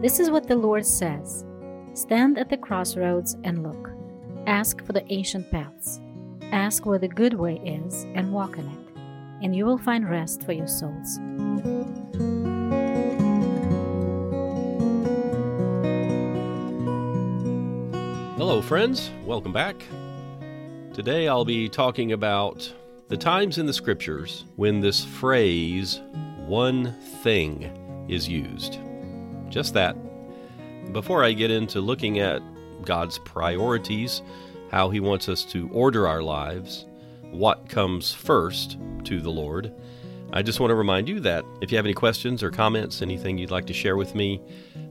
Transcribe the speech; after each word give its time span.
This 0.00 0.18
is 0.18 0.30
what 0.30 0.48
the 0.48 0.56
Lord 0.56 0.86
says 0.86 1.44
Stand 1.92 2.38
at 2.38 2.48
the 2.48 2.56
crossroads 2.56 3.36
and 3.44 3.62
look. 3.62 3.90
Ask 4.46 4.82
for 4.86 4.94
the 4.94 5.04
ancient 5.12 5.50
paths. 5.50 6.00
Ask 6.52 6.86
where 6.86 6.98
the 6.98 7.06
good 7.06 7.34
way 7.34 7.56
is 7.56 8.04
and 8.14 8.32
walk 8.32 8.56
in 8.56 8.66
it, 8.66 8.98
and 9.42 9.54
you 9.54 9.66
will 9.66 9.76
find 9.76 10.08
rest 10.08 10.42
for 10.44 10.52
your 10.52 10.66
souls. 10.66 11.18
Hello, 18.38 18.62
friends. 18.62 19.10
Welcome 19.26 19.52
back. 19.52 19.84
Today 20.94 21.28
I'll 21.28 21.44
be 21.44 21.68
talking 21.68 22.12
about 22.12 22.72
the 23.08 23.18
times 23.18 23.58
in 23.58 23.66
the 23.66 23.74
scriptures 23.74 24.46
when 24.56 24.80
this 24.80 25.04
phrase, 25.04 26.00
one 26.46 26.94
thing, 27.22 28.06
is 28.08 28.26
used. 28.26 28.78
Just 29.50 29.74
that. 29.74 29.96
Before 30.92 31.22
I 31.22 31.32
get 31.32 31.50
into 31.50 31.80
looking 31.80 32.20
at 32.20 32.40
God's 32.84 33.18
priorities, 33.18 34.22
how 34.70 34.90
He 34.90 35.00
wants 35.00 35.28
us 35.28 35.44
to 35.46 35.68
order 35.72 36.06
our 36.08 36.22
lives, 36.22 36.86
what 37.30 37.68
comes 37.68 38.14
first 38.14 38.78
to 39.04 39.20
the 39.20 39.30
Lord, 39.30 39.72
I 40.32 40.42
just 40.42 40.60
want 40.60 40.70
to 40.70 40.76
remind 40.76 41.08
you 41.08 41.18
that 41.20 41.44
if 41.60 41.72
you 41.72 41.76
have 41.76 41.84
any 41.84 41.94
questions 41.94 42.42
or 42.42 42.52
comments, 42.52 43.02
anything 43.02 43.36
you'd 43.36 43.50
like 43.50 43.66
to 43.66 43.74
share 43.74 43.96
with 43.96 44.14
me, 44.14 44.40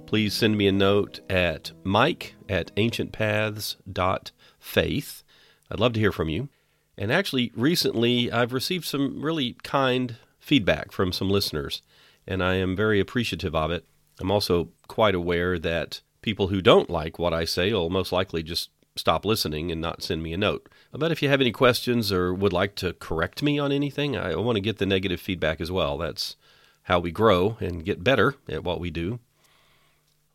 please 0.05 0.33
send 0.33 0.57
me 0.57 0.67
a 0.67 0.71
note 0.71 1.21
at 1.29 1.71
mike 1.83 2.35
at 2.49 2.75
ancientpaths.faith. 2.75 5.23
I'd 5.71 5.79
love 5.79 5.93
to 5.93 5.99
hear 5.99 6.11
from 6.11 6.29
you. 6.29 6.49
And 6.97 7.13
actually, 7.13 7.53
recently 7.55 8.29
I've 8.29 8.51
received 8.51 8.83
some 8.85 9.21
really 9.21 9.55
kind 9.63 10.17
feedback 10.39 10.91
from 10.91 11.13
some 11.13 11.29
listeners, 11.29 11.81
and 12.27 12.43
I 12.43 12.55
am 12.55 12.75
very 12.75 12.99
appreciative 12.99 13.55
of 13.55 13.71
it. 13.71 13.85
I'm 14.19 14.31
also 14.31 14.69
quite 14.87 15.15
aware 15.15 15.57
that 15.59 16.01
people 16.21 16.47
who 16.47 16.61
don't 16.61 16.89
like 16.89 17.17
what 17.17 17.33
I 17.33 17.45
say 17.45 17.71
will 17.73 17.89
most 17.89 18.11
likely 18.11 18.43
just 18.43 18.69
stop 18.95 19.25
listening 19.25 19.71
and 19.71 19.79
not 19.79 20.03
send 20.03 20.21
me 20.21 20.33
a 20.33 20.37
note. 20.37 20.67
But 20.91 21.11
if 21.11 21.21
you 21.21 21.29
have 21.29 21.41
any 21.41 21.51
questions 21.51 22.11
or 22.11 22.33
would 22.33 22.53
like 22.53 22.75
to 22.75 22.93
correct 22.93 23.41
me 23.41 23.57
on 23.57 23.71
anything, 23.71 24.17
I 24.17 24.35
want 24.35 24.57
to 24.57 24.61
get 24.61 24.77
the 24.77 24.85
negative 24.85 25.21
feedback 25.21 25.61
as 25.61 25.71
well. 25.71 25.97
That's 25.97 26.35
how 26.83 26.99
we 26.99 27.11
grow 27.11 27.57
and 27.59 27.85
get 27.85 28.03
better 28.03 28.35
at 28.49 28.63
what 28.63 28.79
we 28.79 28.89
do. 28.89 29.19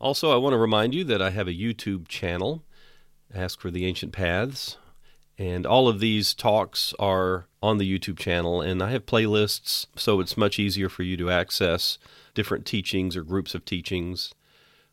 Also, 0.01 0.31
I 0.33 0.37
want 0.37 0.55
to 0.55 0.59
remind 0.59 0.95
you 0.95 1.05
that 1.05 1.23
I 1.23 1.31
have 1.31 1.49
a 1.49 1.53
YouTube 1.53 2.09
channel, 2.09 2.63
Ask 3.35 3.61
for 3.61 3.71
the 3.71 3.85
Ancient 3.85 4.13
Paths, 4.13 4.77
and 5.39 5.67
all 5.67 5.89
of 5.89 6.01
these 6.01 6.35
talks 6.35 6.95
are 6.99 7.47
on 7.63 7.79
the 7.79 7.99
YouTube 7.99 8.19
channel, 8.19 8.61
and 8.61 8.83
I 8.83 8.91
have 8.91 9.07
playlists, 9.07 9.87
so 9.97 10.21
it's 10.21 10.37
much 10.37 10.59
easier 10.59 10.89
for 10.89 11.03
you 11.03 11.17
to 11.17 11.31
access 11.31 11.99
different 12.35 12.67
teachings 12.67 13.17
or 13.17 13.23
groups 13.23 13.55
of 13.55 13.65
teachings. 13.65 14.33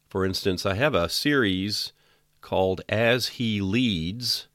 For 0.09 0.25
instance, 0.25 0.65
I 0.65 0.75
have 0.75 0.95
a 0.95 1.09
series 1.09 1.93
called 2.41 2.81
As 2.89 3.29
He 3.29 3.61
Leads, 3.61 4.47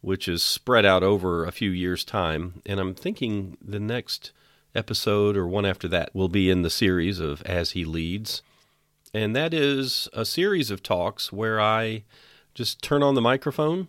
which 0.00 0.26
is 0.26 0.42
spread 0.42 0.84
out 0.84 1.02
over 1.02 1.44
a 1.44 1.52
few 1.52 1.70
years' 1.70 2.04
time, 2.04 2.62
and 2.66 2.80
I'm 2.80 2.94
thinking 2.94 3.56
the 3.60 3.80
next 3.80 4.32
episode 4.74 5.36
or 5.36 5.46
one 5.46 5.66
after 5.66 5.88
that 5.88 6.14
will 6.14 6.28
be 6.28 6.50
in 6.50 6.62
the 6.62 6.70
series 6.70 7.20
of 7.20 7.42
As 7.42 7.72
He 7.72 7.84
Leads. 7.84 8.42
And 9.12 9.34
that 9.34 9.52
is 9.52 10.08
a 10.12 10.24
series 10.24 10.70
of 10.70 10.82
talks 10.82 11.32
where 11.32 11.60
I 11.60 12.04
just 12.54 12.82
turn 12.82 13.02
on 13.02 13.14
the 13.14 13.20
microphone 13.20 13.88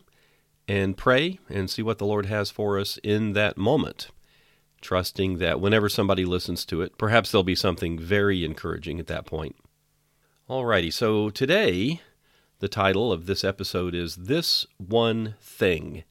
and 0.72 0.96
pray 0.96 1.38
and 1.50 1.70
see 1.70 1.82
what 1.82 1.98
the 1.98 2.06
Lord 2.06 2.28
has 2.28 2.50
for 2.50 2.80
us 2.80 2.98
in 3.04 3.34
that 3.34 3.58
moment 3.58 4.08
trusting 4.80 5.38
that 5.38 5.60
whenever 5.60 5.90
somebody 5.90 6.24
listens 6.24 6.64
to 6.66 6.82
it, 6.82 6.98
perhaps 6.98 7.30
there'll 7.30 7.44
be 7.44 7.56
something 7.56 8.00
very 8.00 8.46
encouraging 8.46 8.98
at 8.98 9.08
that 9.08 9.26
point. 9.26 9.56
Alrighty, 10.50 10.92
so 10.92 11.30
today 11.30 12.00
the 12.60 12.70
title 12.70 13.12
of 13.12 13.26
this 13.26 13.44
episode 13.44 13.94
is 13.94 14.16
This 14.16 14.66
One 14.78 15.36
Thing. 15.42 16.06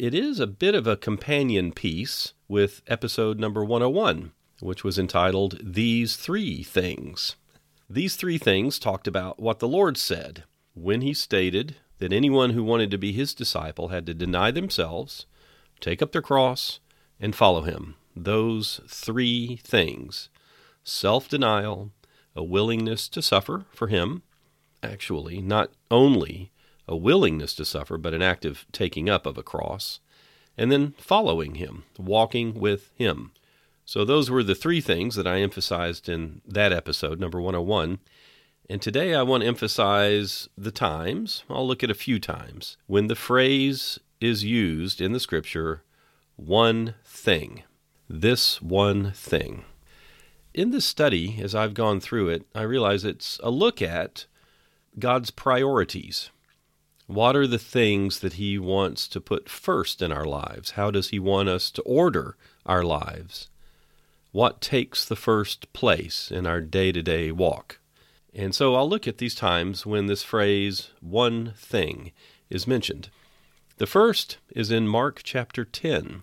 It 0.00 0.14
is 0.14 0.40
a 0.40 0.48
bit 0.48 0.74
of 0.74 0.88
a 0.88 0.96
companion 0.96 1.70
piece 1.70 2.32
with 2.48 2.82
episode 2.88 3.38
number 3.38 3.64
101, 3.64 4.32
which 4.60 4.82
was 4.82 4.98
entitled 4.98 5.60
These 5.62 6.16
Three 6.16 6.64
Things. 6.64 7.36
These 7.88 8.16
three 8.16 8.36
things 8.36 8.80
talked 8.80 9.06
about 9.06 9.38
what 9.38 9.60
the 9.60 9.68
Lord 9.68 9.96
said 9.96 10.42
when 10.74 11.02
He 11.02 11.14
stated 11.14 11.76
that 12.02 12.12
anyone 12.12 12.50
who 12.50 12.64
wanted 12.64 12.90
to 12.90 12.98
be 12.98 13.12
His 13.12 13.32
disciple 13.32 13.88
had 13.88 14.06
to 14.06 14.14
deny 14.14 14.50
themselves, 14.50 15.26
take 15.78 16.02
up 16.02 16.10
their 16.10 16.20
cross, 16.20 16.80
and 17.20 17.32
follow 17.32 17.62
Him 17.62 17.94
those 18.16 18.80
three 18.88 19.60
things 19.62 20.28
self 20.82 21.28
denial, 21.28 21.92
a 22.34 22.42
willingness 22.42 23.08
to 23.08 23.22
suffer 23.22 23.66
for 23.70 23.86
Him, 23.86 24.22
actually, 24.82 25.40
not 25.40 25.70
only 25.92 26.50
a 26.88 26.96
willingness 26.96 27.54
to 27.54 27.64
suffer, 27.64 27.96
but 27.96 28.14
an 28.14 28.20
active 28.20 28.66
taking 28.72 29.08
up 29.08 29.24
of 29.24 29.38
a 29.38 29.44
cross, 29.44 30.00
and 30.58 30.72
then 30.72 30.94
following 30.98 31.54
Him, 31.54 31.84
walking 31.96 32.54
with 32.54 32.90
Him. 32.96 33.30
So, 33.84 34.04
those 34.04 34.28
were 34.28 34.42
the 34.42 34.56
three 34.56 34.80
things 34.80 35.14
that 35.14 35.28
I 35.28 35.40
emphasized 35.40 36.08
in 36.08 36.40
that 36.48 36.72
episode, 36.72 37.20
number 37.20 37.40
101. 37.40 38.00
And 38.72 38.80
today 38.80 39.14
I 39.14 39.20
want 39.20 39.42
to 39.42 39.46
emphasize 39.46 40.48
the 40.56 40.70
times, 40.70 41.44
I'll 41.50 41.68
look 41.68 41.84
at 41.84 41.90
a 41.90 41.94
few 41.94 42.18
times, 42.18 42.78
when 42.86 43.06
the 43.06 43.14
phrase 43.14 43.98
is 44.18 44.44
used 44.44 44.98
in 44.98 45.12
the 45.12 45.20
scripture, 45.20 45.82
one 46.36 46.94
thing 47.04 47.64
this 48.08 48.62
one 48.62 49.12
thing. 49.12 49.66
In 50.54 50.70
this 50.70 50.86
study, 50.86 51.38
as 51.42 51.54
I've 51.54 51.74
gone 51.74 52.00
through 52.00 52.30
it, 52.30 52.46
I 52.54 52.62
realize 52.62 53.04
it's 53.04 53.38
a 53.42 53.50
look 53.50 53.82
at 53.82 54.24
God's 54.98 55.30
priorities. 55.30 56.30
What 57.06 57.36
are 57.36 57.46
the 57.46 57.58
things 57.58 58.20
that 58.20 58.34
He 58.34 58.58
wants 58.58 59.06
to 59.08 59.20
put 59.20 59.50
first 59.50 60.00
in 60.00 60.10
our 60.10 60.24
lives? 60.24 60.70
How 60.70 60.90
does 60.90 61.10
He 61.10 61.18
want 61.18 61.50
us 61.50 61.70
to 61.72 61.82
order 61.82 62.38
our 62.64 62.82
lives? 62.82 63.50
What 64.30 64.62
takes 64.62 65.04
the 65.04 65.14
first 65.14 65.70
place 65.74 66.30
in 66.30 66.46
our 66.46 66.62
day 66.62 66.90
to 66.90 67.02
day 67.02 67.30
walk? 67.30 67.78
And 68.34 68.54
so 68.54 68.74
I'll 68.74 68.88
look 68.88 69.06
at 69.06 69.18
these 69.18 69.34
times 69.34 69.84
when 69.84 70.06
this 70.06 70.22
phrase, 70.22 70.90
one 71.00 71.52
thing, 71.56 72.12
is 72.48 72.66
mentioned. 72.66 73.10
The 73.76 73.86
first 73.86 74.38
is 74.54 74.70
in 74.70 74.88
Mark 74.88 75.20
chapter 75.22 75.64
10. 75.64 76.22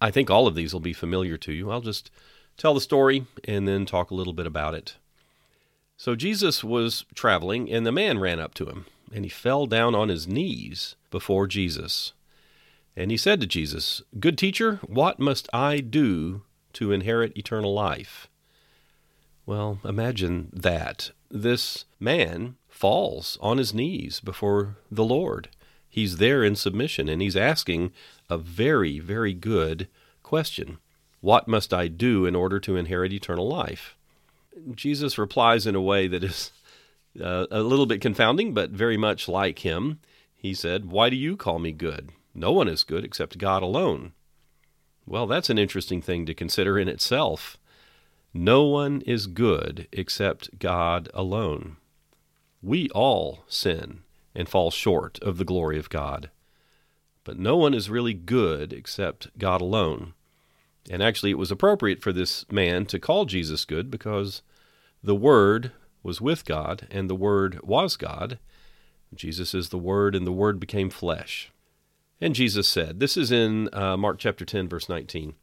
I 0.00 0.10
think 0.10 0.30
all 0.30 0.46
of 0.46 0.54
these 0.54 0.72
will 0.72 0.80
be 0.80 0.92
familiar 0.92 1.36
to 1.38 1.52
you. 1.52 1.70
I'll 1.70 1.80
just 1.80 2.10
tell 2.56 2.74
the 2.74 2.80
story 2.80 3.26
and 3.44 3.68
then 3.68 3.86
talk 3.86 4.10
a 4.10 4.14
little 4.14 4.32
bit 4.32 4.46
about 4.46 4.74
it. 4.74 4.96
So 5.96 6.14
Jesus 6.14 6.62
was 6.62 7.04
traveling, 7.14 7.70
and 7.70 7.84
the 7.84 7.92
man 7.92 8.18
ran 8.18 8.38
up 8.38 8.54
to 8.54 8.66
him, 8.66 8.86
and 9.12 9.24
he 9.24 9.28
fell 9.28 9.66
down 9.66 9.94
on 9.94 10.08
his 10.08 10.28
knees 10.28 10.96
before 11.10 11.46
Jesus. 11.46 12.12
And 12.96 13.10
he 13.10 13.16
said 13.16 13.40
to 13.40 13.46
Jesus, 13.46 14.02
Good 14.18 14.38
teacher, 14.38 14.80
what 14.86 15.18
must 15.18 15.48
I 15.52 15.78
do 15.78 16.42
to 16.74 16.92
inherit 16.92 17.36
eternal 17.36 17.74
life? 17.74 18.28
Well, 19.48 19.78
imagine 19.82 20.50
that. 20.52 21.12
This 21.30 21.86
man 21.98 22.56
falls 22.68 23.38
on 23.40 23.56
his 23.56 23.72
knees 23.72 24.20
before 24.20 24.76
the 24.90 25.06
Lord. 25.06 25.48
He's 25.88 26.18
there 26.18 26.44
in 26.44 26.54
submission, 26.54 27.08
and 27.08 27.22
he's 27.22 27.34
asking 27.34 27.92
a 28.28 28.36
very, 28.36 28.98
very 28.98 29.32
good 29.32 29.88
question 30.22 30.76
What 31.22 31.48
must 31.48 31.72
I 31.72 31.88
do 31.88 32.26
in 32.26 32.36
order 32.36 32.60
to 32.60 32.76
inherit 32.76 33.14
eternal 33.14 33.48
life? 33.48 33.96
Jesus 34.74 35.16
replies 35.16 35.66
in 35.66 35.74
a 35.74 35.80
way 35.80 36.08
that 36.08 36.24
is 36.24 36.52
uh, 37.18 37.46
a 37.50 37.62
little 37.62 37.86
bit 37.86 38.02
confounding, 38.02 38.52
but 38.52 38.68
very 38.68 38.98
much 38.98 39.28
like 39.28 39.60
him. 39.60 39.98
He 40.36 40.52
said, 40.52 40.90
Why 40.90 41.08
do 41.08 41.16
you 41.16 41.38
call 41.38 41.58
me 41.58 41.72
good? 41.72 42.10
No 42.34 42.52
one 42.52 42.68
is 42.68 42.84
good 42.84 43.02
except 43.02 43.38
God 43.38 43.62
alone. 43.62 44.12
Well, 45.06 45.26
that's 45.26 45.48
an 45.48 45.56
interesting 45.58 46.02
thing 46.02 46.26
to 46.26 46.34
consider 46.34 46.78
in 46.78 46.86
itself. 46.86 47.57
No 48.40 48.62
one 48.66 49.00
is 49.00 49.26
good 49.26 49.88
except 49.90 50.60
God 50.60 51.08
alone. 51.12 51.76
We 52.62 52.88
all 52.90 53.40
sin 53.48 54.02
and 54.32 54.48
fall 54.48 54.70
short 54.70 55.18
of 55.22 55.38
the 55.38 55.44
glory 55.44 55.76
of 55.76 55.90
God. 55.90 56.30
But 57.24 57.36
no 57.36 57.56
one 57.56 57.74
is 57.74 57.90
really 57.90 58.14
good 58.14 58.72
except 58.72 59.36
God 59.38 59.60
alone. 59.60 60.14
And 60.88 61.02
actually, 61.02 61.32
it 61.32 61.38
was 61.38 61.50
appropriate 61.50 62.00
for 62.00 62.12
this 62.12 62.46
man 62.48 62.86
to 62.86 63.00
call 63.00 63.24
Jesus 63.24 63.64
good 63.64 63.90
because 63.90 64.42
the 65.02 65.16
Word 65.16 65.72
was 66.04 66.20
with 66.20 66.44
God 66.44 66.86
and 66.92 67.10
the 67.10 67.16
Word 67.16 67.58
was 67.64 67.96
God. 67.96 68.38
Jesus 69.12 69.52
is 69.52 69.70
the 69.70 69.78
Word, 69.78 70.14
and 70.14 70.24
the 70.24 70.30
Word 70.30 70.60
became 70.60 70.90
flesh. 70.90 71.50
And 72.20 72.36
Jesus 72.36 72.68
said, 72.68 73.00
This 73.00 73.16
is 73.16 73.32
in 73.32 73.68
uh, 73.72 73.96
Mark 73.96 74.20
chapter 74.20 74.44
10, 74.44 74.68
verse 74.68 74.88
19. 74.88 75.34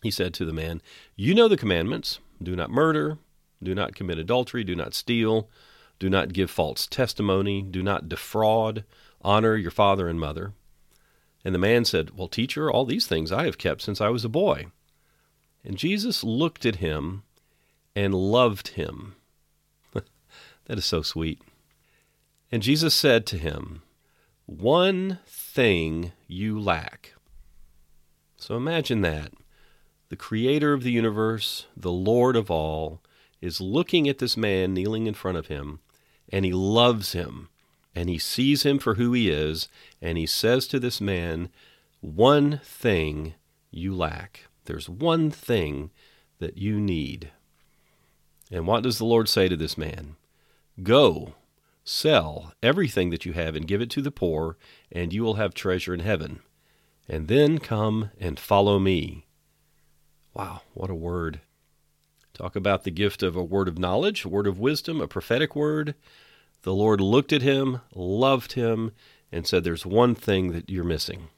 He 0.00 0.12
said 0.12 0.32
to 0.34 0.44
the 0.44 0.52
man, 0.52 0.80
You 1.16 1.34
know 1.34 1.48
the 1.48 1.56
commandments 1.56 2.20
do 2.42 2.56
not 2.56 2.70
murder, 2.70 3.18
do 3.62 3.74
not 3.74 3.94
commit 3.94 4.18
adultery, 4.18 4.64
do 4.64 4.74
not 4.74 4.94
steal, 4.94 5.48
do 5.98 6.10
not 6.10 6.32
give 6.32 6.50
false 6.50 6.86
testimony, 6.86 7.62
do 7.62 7.82
not 7.82 8.08
defraud, 8.08 8.84
honor 9.22 9.56
your 9.56 9.70
father 9.70 10.08
and 10.08 10.20
mother. 10.20 10.52
And 11.44 11.54
the 11.54 11.60
man 11.60 11.84
said, 11.84 12.16
Well, 12.16 12.28
teacher, 12.28 12.70
all 12.70 12.84
these 12.84 13.06
things 13.06 13.32
I 13.32 13.44
have 13.44 13.58
kept 13.58 13.82
since 13.82 14.00
I 14.00 14.08
was 14.08 14.24
a 14.24 14.28
boy. 14.28 14.66
And 15.64 15.76
Jesus 15.76 16.22
looked 16.24 16.66
at 16.66 16.76
him 16.76 17.22
and 17.94 18.14
loved 18.14 18.68
him. 18.68 19.14
That 20.66 20.78
is 20.78 20.84
so 20.84 21.02
sweet. 21.02 21.40
And 22.50 22.60
Jesus 22.60 22.92
said 22.92 23.24
to 23.26 23.38
him, 23.38 23.82
One 24.46 25.20
thing 25.24 26.10
you 26.26 26.58
lack. 26.58 27.14
So 28.36 28.56
imagine 28.56 29.00
that. 29.02 29.32
The 30.08 30.16
creator 30.16 30.72
of 30.72 30.82
the 30.82 30.92
universe, 30.92 31.66
the 31.76 31.90
Lord 31.90 32.36
of 32.36 32.50
all, 32.50 33.00
is 33.40 33.60
looking 33.60 34.08
at 34.08 34.18
this 34.18 34.36
man 34.36 34.72
kneeling 34.72 35.06
in 35.06 35.14
front 35.14 35.36
of 35.36 35.48
him, 35.48 35.80
and 36.28 36.44
he 36.44 36.52
loves 36.52 37.12
him, 37.12 37.48
and 37.94 38.08
he 38.08 38.18
sees 38.18 38.64
him 38.64 38.78
for 38.78 38.94
who 38.94 39.12
he 39.12 39.30
is, 39.30 39.68
and 40.00 40.16
he 40.16 40.26
says 40.26 40.68
to 40.68 40.78
this 40.78 41.00
man, 41.00 41.48
One 42.00 42.60
thing 42.62 43.34
you 43.70 43.94
lack. 43.94 44.46
There's 44.66 44.88
one 44.88 45.30
thing 45.30 45.90
that 46.38 46.56
you 46.56 46.78
need. 46.78 47.30
And 48.50 48.66
what 48.66 48.82
does 48.82 48.98
the 48.98 49.04
Lord 49.04 49.28
say 49.28 49.48
to 49.48 49.56
this 49.56 49.76
man? 49.76 50.16
Go, 50.82 51.34
sell 51.84 52.52
everything 52.62 53.10
that 53.10 53.24
you 53.24 53.32
have 53.32 53.56
and 53.56 53.66
give 53.66 53.80
it 53.80 53.90
to 53.90 54.02
the 54.02 54.10
poor, 54.10 54.56
and 54.92 55.12
you 55.12 55.22
will 55.22 55.34
have 55.34 55.54
treasure 55.54 55.94
in 55.94 56.00
heaven. 56.00 56.40
And 57.08 57.28
then 57.28 57.58
come 57.58 58.10
and 58.20 58.38
follow 58.38 58.78
me. 58.78 59.25
Wow, 60.36 60.60
what 60.74 60.90
a 60.90 60.94
word. 60.94 61.40
Talk 62.34 62.56
about 62.56 62.84
the 62.84 62.90
gift 62.90 63.22
of 63.22 63.36
a 63.36 63.42
word 63.42 63.68
of 63.68 63.78
knowledge, 63.78 64.22
a 64.22 64.28
word 64.28 64.46
of 64.46 64.58
wisdom, 64.58 65.00
a 65.00 65.08
prophetic 65.08 65.56
word. 65.56 65.94
The 66.60 66.74
Lord 66.74 67.00
looked 67.00 67.32
at 67.32 67.40
him, 67.40 67.80
loved 67.94 68.52
him, 68.52 68.92
and 69.32 69.46
said, 69.46 69.64
There's 69.64 69.86
one 69.86 70.14
thing 70.14 70.52
that 70.52 70.68
you're 70.68 70.84
missing. 70.84 71.28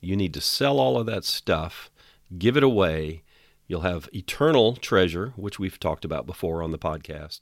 You 0.00 0.16
need 0.16 0.32
to 0.32 0.40
sell 0.40 0.80
all 0.80 0.96
of 0.96 1.04
that 1.04 1.26
stuff, 1.26 1.90
give 2.38 2.56
it 2.56 2.62
away. 2.62 3.22
You'll 3.66 3.82
have 3.82 4.08
eternal 4.14 4.76
treasure, 4.76 5.34
which 5.36 5.58
we've 5.58 5.78
talked 5.78 6.06
about 6.06 6.24
before 6.24 6.62
on 6.62 6.70
the 6.70 6.78
podcast. 6.78 7.40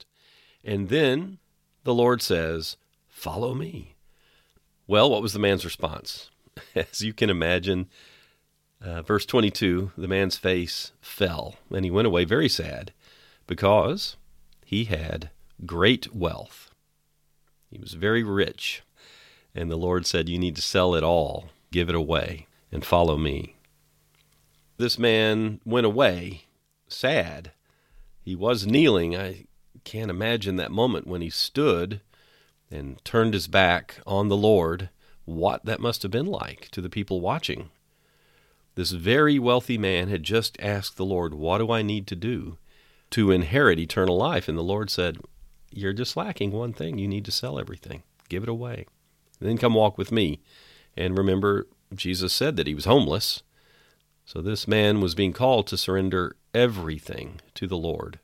And 0.64 0.88
then 0.88 1.38
the 1.84 1.94
Lord 1.94 2.20
says, 2.20 2.78
Follow 3.08 3.54
me. 3.54 3.94
Well, 4.88 5.08
what 5.08 5.22
was 5.22 5.34
the 5.34 5.38
man's 5.38 5.64
response? 5.64 6.30
As 6.74 7.00
you 7.00 7.12
can 7.12 7.30
imagine, 7.30 7.86
uh, 8.82 9.02
verse 9.02 9.26
22 9.26 9.92
the 9.96 10.08
man's 10.08 10.36
face 10.36 10.92
fell, 11.00 11.56
and 11.70 11.84
he 11.84 11.90
went 11.90 12.06
away 12.06 12.24
very 12.24 12.48
sad 12.48 12.92
because 13.46 14.16
he 14.64 14.84
had 14.84 15.30
great 15.64 16.14
wealth. 16.14 16.70
He 17.70 17.78
was 17.78 17.94
very 17.94 18.22
rich. 18.22 18.82
And 19.54 19.70
the 19.70 19.76
Lord 19.76 20.06
said, 20.06 20.28
You 20.28 20.38
need 20.38 20.56
to 20.56 20.62
sell 20.62 20.94
it 20.94 21.02
all, 21.02 21.46
give 21.72 21.88
it 21.88 21.94
away, 21.94 22.46
and 22.70 22.84
follow 22.84 23.16
me. 23.16 23.56
This 24.76 24.98
man 24.98 25.60
went 25.64 25.86
away 25.86 26.42
sad. 26.88 27.52
He 28.22 28.34
was 28.34 28.66
kneeling. 28.66 29.16
I 29.16 29.46
can't 29.84 30.10
imagine 30.10 30.56
that 30.56 30.70
moment 30.70 31.06
when 31.06 31.22
he 31.22 31.30
stood 31.30 32.00
and 32.70 33.02
turned 33.04 33.34
his 33.34 33.48
back 33.48 34.00
on 34.06 34.28
the 34.28 34.36
Lord, 34.36 34.90
what 35.24 35.64
that 35.64 35.80
must 35.80 36.02
have 36.02 36.10
been 36.10 36.26
like 36.26 36.68
to 36.72 36.80
the 36.80 36.90
people 36.90 37.20
watching. 37.20 37.70
This 38.76 38.92
very 38.92 39.38
wealthy 39.38 39.78
man 39.78 40.08
had 40.08 40.22
just 40.22 40.56
asked 40.60 40.96
the 40.96 41.04
Lord, 41.04 41.34
What 41.34 41.58
do 41.58 41.72
I 41.72 41.82
need 41.82 42.06
to 42.08 42.16
do 42.16 42.58
to 43.10 43.30
inherit 43.30 43.78
eternal 43.78 44.16
life? 44.16 44.48
And 44.48 44.56
the 44.56 44.62
Lord 44.62 44.90
said, 44.90 45.18
You're 45.72 45.94
just 45.94 46.16
lacking 46.16 46.52
one 46.52 46.74
thing. 46.74 46.98
You 46.98 47.08
need 47.08 47.24
to 47.24 47.32
sell 47.32 47.58
everything, 47.58 48.02
give 48.28 48.42
it 48.42 48.48
away. 48.48 48.86
then 49.40 49.56
come 49.56 49.74
walk 49.74 49.96
with 49.96 50.12
me. 50.12 50.40
And 50.94 51.16
remember, 51.16 51.66
Jesus 51.94 52.32
said 52.32 52.56
that 52.56 52.66
he 52.66 52.74
was 52.74 52.84
homeless. 52.84 53.42
So 54.26 54.42
this 54.42 54.68
man 54.68 55.00
was 55.00 55.14
being 55.14 55.32
called 55.32 55.66
to 55.68 55.78
surrender 55.78 56.36
everything 56.52 57.40
to 57.54 57.66
the 57.66 57.76
Lord. 57.78 58.18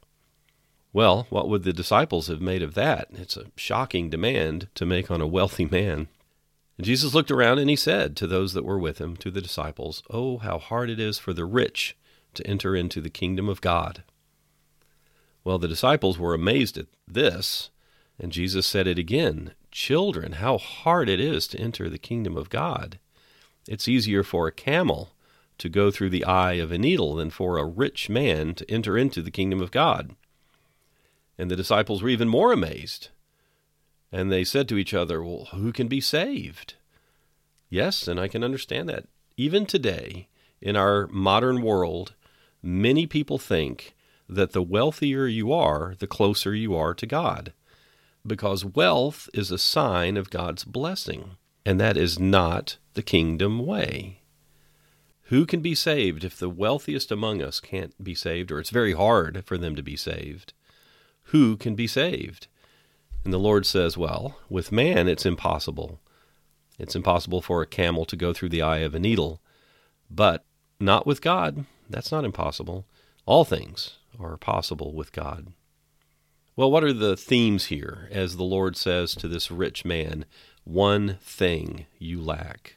Well, 0.92 1.26
what 1.30 1.48
would 1.48 1.62
the 1.62 1.72
disciples 1.72 2.26
have 2.26 2.42
made 2.42 2.62
of 2.62 2.74
that? 2.74 3.08
It's 3.12 3.38
a 3.38 3.46
shocking 3.56 4.10
demand 4.10 4.68
to 4.74 4.84
make 4.84 5.10
on 5.10 5.22
a 5.22 5.26
wealthy 5.26 5.64
man. 5.64 6.08
And 6.82 6.86
Jesus 6.88 7.14
looked 7.14 7.30
around 7.30 7.60
and 7.60 7.70
he 7.70 7.76
said 7.76 8.16
to 8.16 8.26
those 8.26 8.54
that 8.54 8.64
were 8.64 8.76
with 8.76 9.00
him, 9.00 9.16
to 9.18 9.30
the 9.30 9.40
disciples, 9.40 10.02
Oh, 10.10 10.38
how 10.38 10.58
hard 10.58 10.90
it 10.90 10.98
is 10.98 11.16
for 11.16 11.32
the 11.32 11.44
rich 11.44 11.96
to 12.34 12.44
enter 12.44 12.74
into 12.74 13.00
the 13.00 13.08
kingdom 13.08 13.48
of 13.48 13.60
God. 13.60 14.02
Well, 15.44 15.60
the 15.60 15.68
disciples 15.68 16.18
were 16.18 16.34
amazed 16.34 16.76
at 16.76 16.88
this, 17.06 17.70
and 18.18 18.32
Jesus 18.32 18.66
said 18.66 18.88
it 18.88 18.98
again 18.98 19.54
Children, 19.70 20.32
how 20.32 20.58
hard 20.58 21.08
it 21.08 21.20
is 21.20 21.46
to 21.48 21.60
enter 21.60 21.88
the 21.88 21.98
kingdom 21.98 22.36
of 22.36 22.50
God. 22.50 22.98
It's 23.68 23.86
easier 23.86 24.24
for 24.24 24.48
a 24.48 24.52
camel 24.52 25.12
to 25.58 25.68
go 25.68 25.92
through 25.92 26.10
the 26.10 26.24
eye 26.24 26.54
of 26.54 26.72
a 26.72 26.78
needle 26.78 27.14
than 27.14 27.30
for 27.30 27.58
a 27.58 27.64
rich 27.64 28.10
man 28.10 28.56
to 28.56 28.68
enter 28.68 28.98
into 28.98 29.22
the 29.22 29.30
kingdom 29.30 29.60
of 29.60 29.70
God. 29.70 30.16
And 31.38 31.48
the 31.48 31.54
disciples 31.54 32.02
were 32.02 32.08
even 32.08 32.26
more 32.26 32.52
amazed. 32.52 33.10
And 34.12 34.30
they 34.30 34.44
said 34.44 34.68
to 34.68 34.76
each 34.76 34.92
other, 34.92 35.22
Well, 35.22 35.48
who 35.52 35.72
can 35.72 35.88
be 35.88 36.00
saved? 36.00 36.74
Yes, 37.70 38.06
and 38.06 38.20
I 38.20 38.28
can 38.28 38.44
understand 38.44 38.88
that. 38.88 39.06
Even 39.36 39.64
today, 39.64 40.28
in 40.60 40.76
our 40.76 41.06
modern 41.08 41.62
world, 41.62 42.12
many 42.62 43.06
people 43.06 43.38
think 43.38 43.94
that 44.28 44.52
the 44.52 44.62
wealthier 44.62 45.26
you 45.26 45.52
are, 45.52 45.94
the 45.98 46.06
closer 46.06 46.54
you 46.54 46.74
are 46.76 46.94
to 46.94 47.06
God. 47.06 47.52
Because 48.26 48.64
wealth 48.64 49.28
is 49.34 49.50
a 49.50 49.58
sign 49.58 50.16
of 50.16 50.30
God's 50.30 50.64
blessing, 50.64 51.36
and 51.64 51.80
that 51.80 51.96
is 51.96 52.18
not 52.18 52.76
the 52.94 53.02
kingdom 53.02 53.64
way. 53.64 54.20
Who 55.24 55.46
can 55.46 55.60
be 55.60 55.74
saved 55.74 56.22
if 56.22 56.38
the 56.38 56.50
wealthiest 56.50 57.10
among 57.10 57.40
us 57.40 57.58
can't 57.58 57.94
be 58.02 58.14
saved, 58.14 58.52
or 58.52 58.60
it's 58.60 58.70
very 58.70 58.92
hard 58.92 59.42
for 59.46 59.56
them 59.56 59.74
to 59.74 59.82
be 59.82 59.96
saved? 59.96 60.52
who 61.32 61.56
can 61.56 61.74
be 61.74 61.86
saved? 61.86 62.46
And 63.24 63.32
the 63.32 63.38
Lord 63.38 63.66
says, 63.66 63.96
Well, 63.96 64.36
with 64.48 64.72
man 64.72 65.08
it's 65.08 65.26
impossible. 65.26 66.00
It's 66.78 66.96
impossible 66.96 67.42
for 67.42 67.62
a 67.62 67.66
camel 67.66 68.04
to 68.06 68.16
go 68.16 68.32
through 68.32 68.48
the 68.48 68.62
eye 68.62 68.78
of 68.78 68.94
a 68.94 68.98
needle. 68.98 69.40
But 70.10 70.44
not 70.80 71.06
with 71.06 71.20
God. 71.20 71.64
That's 71.88 72.10
not 72.10 72.24
impossible. 72.24 72.86
All 73.24 73.44
things 73.44 73.98
are 74.18 74.36
possible 74.36 74.94
with 74.94 75.12
God. 75.12 75.52
Well, 76.56 76.70
what 76.70 76.84
are 76.84 76.92
the 76.92 77.16
themes 77.16 77.66
here 77.66 78.08
as 78.10 78.36
the 78.36 78.44
Lord 78.44 78.76
says 78.76 79.14
to 79.16 79.28
this 79.28 79.50
rich 79.50 79.84
man, 79.84 80.26
One 80.64 81.18
thing 81.22 81.86
you 81.98 82.20
lack? 82.20 82.76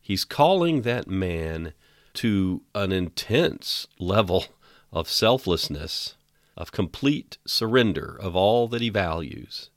He's 0.00 0.24
calling 0.24 0.82
that 0.82 1.06
man 1.06 1.72
to 2.14 2.62
an 2.74 2.90
intense 2.90 3.86
level 3.98 4.46
of 4.92 5.08
selflessness 5.08 6.16
of 6.56 6.72
complete 6.72 7.38
surrender 7.46 8.16
of 8.20 8.36
all 8.36 8.68
that 8.68 8.80
he 8.80 8.90
values. 8.90 9.70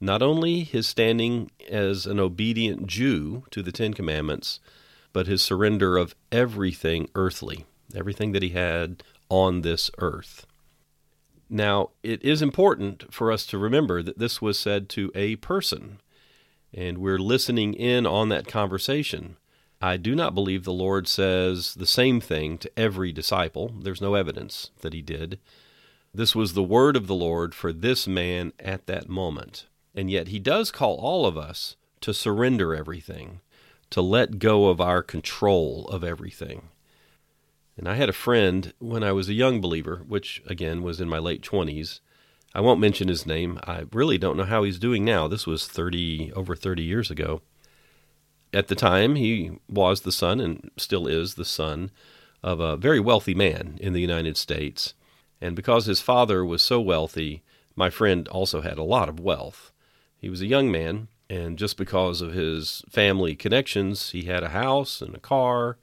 Not 0.00 0.22
only 0.22 0.64
his 0.64 0.86
standing 0.86 1.50
as 1.68 2.06
an 2.06 2.18
obedient 2.18 2.86
Jew 2.86 3.44
to 3.50 3.62
the 3.62 3.72
Ten 3.72 3.94
Commandments, 3.94 4.58
but 5.12 5.26
his 5.26 5.42
surrender 5.42 5.96
of 5.96 6.14
everything 6.30 7.08
earthly, 7.14 7.66
everything 7.94 8.32
that 8.32 8.42
he 8.42 8.50
had 8.50 9.02
on 9.28 9.60
this 9.60 9.90
earth. 9.98 10.46
Now, 11.48 11.90
it 12.02 12.22
is 12.24 12.40
important 12.40 13.12
for 13.12 13.30
us 13.30 13.44
to 13.46 13.58
remember 13.58 14.02
that 14.02 14.18
this 14.18 14.40
was 14.40 14.58
said 14.58 14.88
to 14.90 15.12
a 15.14 15.36
person, 15.36 16.00
and 16.72 16.98
we're 16.98 17.18
listening 17.18 17.74
in 17.74 18.06
on 18.06 18.30
that 18.30 18.48
conversation. 18.48 19.36
I 19.80 19.98
do 19.98 20.14
not 20.14 20.34
believe 20.34 20.64
the 20.64 20.72
Lord 20.72 21.06
says 21.06 21.74
the 21.74 21.86
same 21.86 22.20
thing 22.20 22.56
to 22.58 22.70
every 22.76 23.12
disciple. 23.12 23.74
There's 23.80 24.00
no 24.00 24.14
evidence 24.14 24.70
that 24.80 24.94
he 24.94 25.02
did. 25.02 25.38
This 26.14 26.34
was 26.34 26.52
the 26.52 26.62
word 26.62 26.94
of 26.94 27.06
the 27.06 27.14
Lord 27.14 27.54
for 27.54 27.72
this 27.72 28.06
man 28.06 28.52
at 28.58 28.86
that 28.86 29.08
moment. 29.08 29.66
And 29.94 30.10
yet 30.10 30.28
he 30.28 30.38
does 30.38 30.70
call 30.70 30.96
all 30.96 31.24
of 31.24 31.38
us 31.38 31.76
to 32.02 32.12
surrender 32.12 32.74
everything, 32.74 33.40
to 33.90 34.02
let 34.02 34.38
go 34.38 34.68
of 34.68 34.78
our 34.78 35.02
control 35.02 35.86
of 35.88 36.04
everything. 36.04 36.68
And 37.78 37.88
I 37.88 37.94
had 37.94 38.10
a 38.10 38.14
friend 38.14 38.74
when 38.78 39.02
I 39.02 39.12
was 39.12 39.30
a 39.30 39.34
young 39.34 39.62
believer, 39.62 40.02
which 40.06 40.42
again 40.46 40.82
was 40.82 41.00
in 41.00 41.08
my 41.08 41.18
late 41.18 41.42
20s. 41.42 42.00
I 42.54 42.60
won't 42.60 42.80
mention 42.80 43.08
his 43.08 43.24
name. 43.24 43.58
I 43.66 43.84
really 43.92 44.18
don't 44.18 44.36
know 44.36 44.44
how 44.44 44.64
he's 44.64 44.78
doing 44.78 45.06
now. 45.06 45.28
This 45.28 45.46
was 45.46 45.66
30 45.66 46.32
over 46.34 46.54
30 46.54 46.82
years 46.82 47.10
ago. 47.10 47.40
At 48.52 48.68
the 48.68 48.74
time, 48.74 49.14
he 49.14 49.52
was 49.66 50.02
the 50.02 50.12
son 50.12 50.40
and 50.40 50.70
still 50.76 51.06
is 51.06 51.34
the 51.34 51.46
son 51.46 51.90
of 52.42 52.60
a 52.60 52.76
very 52.76 53.00
wealthy 53.00 53.34
man 53.34 53.78
in 53.80 53.94
the 53.94 54.00
United 54.02 54.36
States. 54.36 54.92
And 55.42 55.56
because 55.56 55.86
his 55.86 56.00
father 56.00 56.44
was 56.44 56.62
so 56.62 56.80
wealthy, 56.80 57.42
my 57.74 57.90
friend 57.90 58.28
also 58.28 58.60
had 58.60 58.78
a 58.78 58.84
lot 58.84 59.08
of 59.08 59.18
wealth. 59.18 59.72
He 60.16 60.30
was 60.30 60.40
a 60.40 60.46
young 60.46 60.70
man, 60.70 61.08
and 61.28 61.58
just 61.58 61.76
because 61.76 62.20
of 62.22 62.32
his 62.32 62.84
family 62.88 63.34
connections, 63.34 64.10
he 64.10 64.22
had 64.22 64.44
a 64.44 64.50
house 64.50 65.02
and 65.02 65.16
a 65.16 65.20
car 65.20 65.78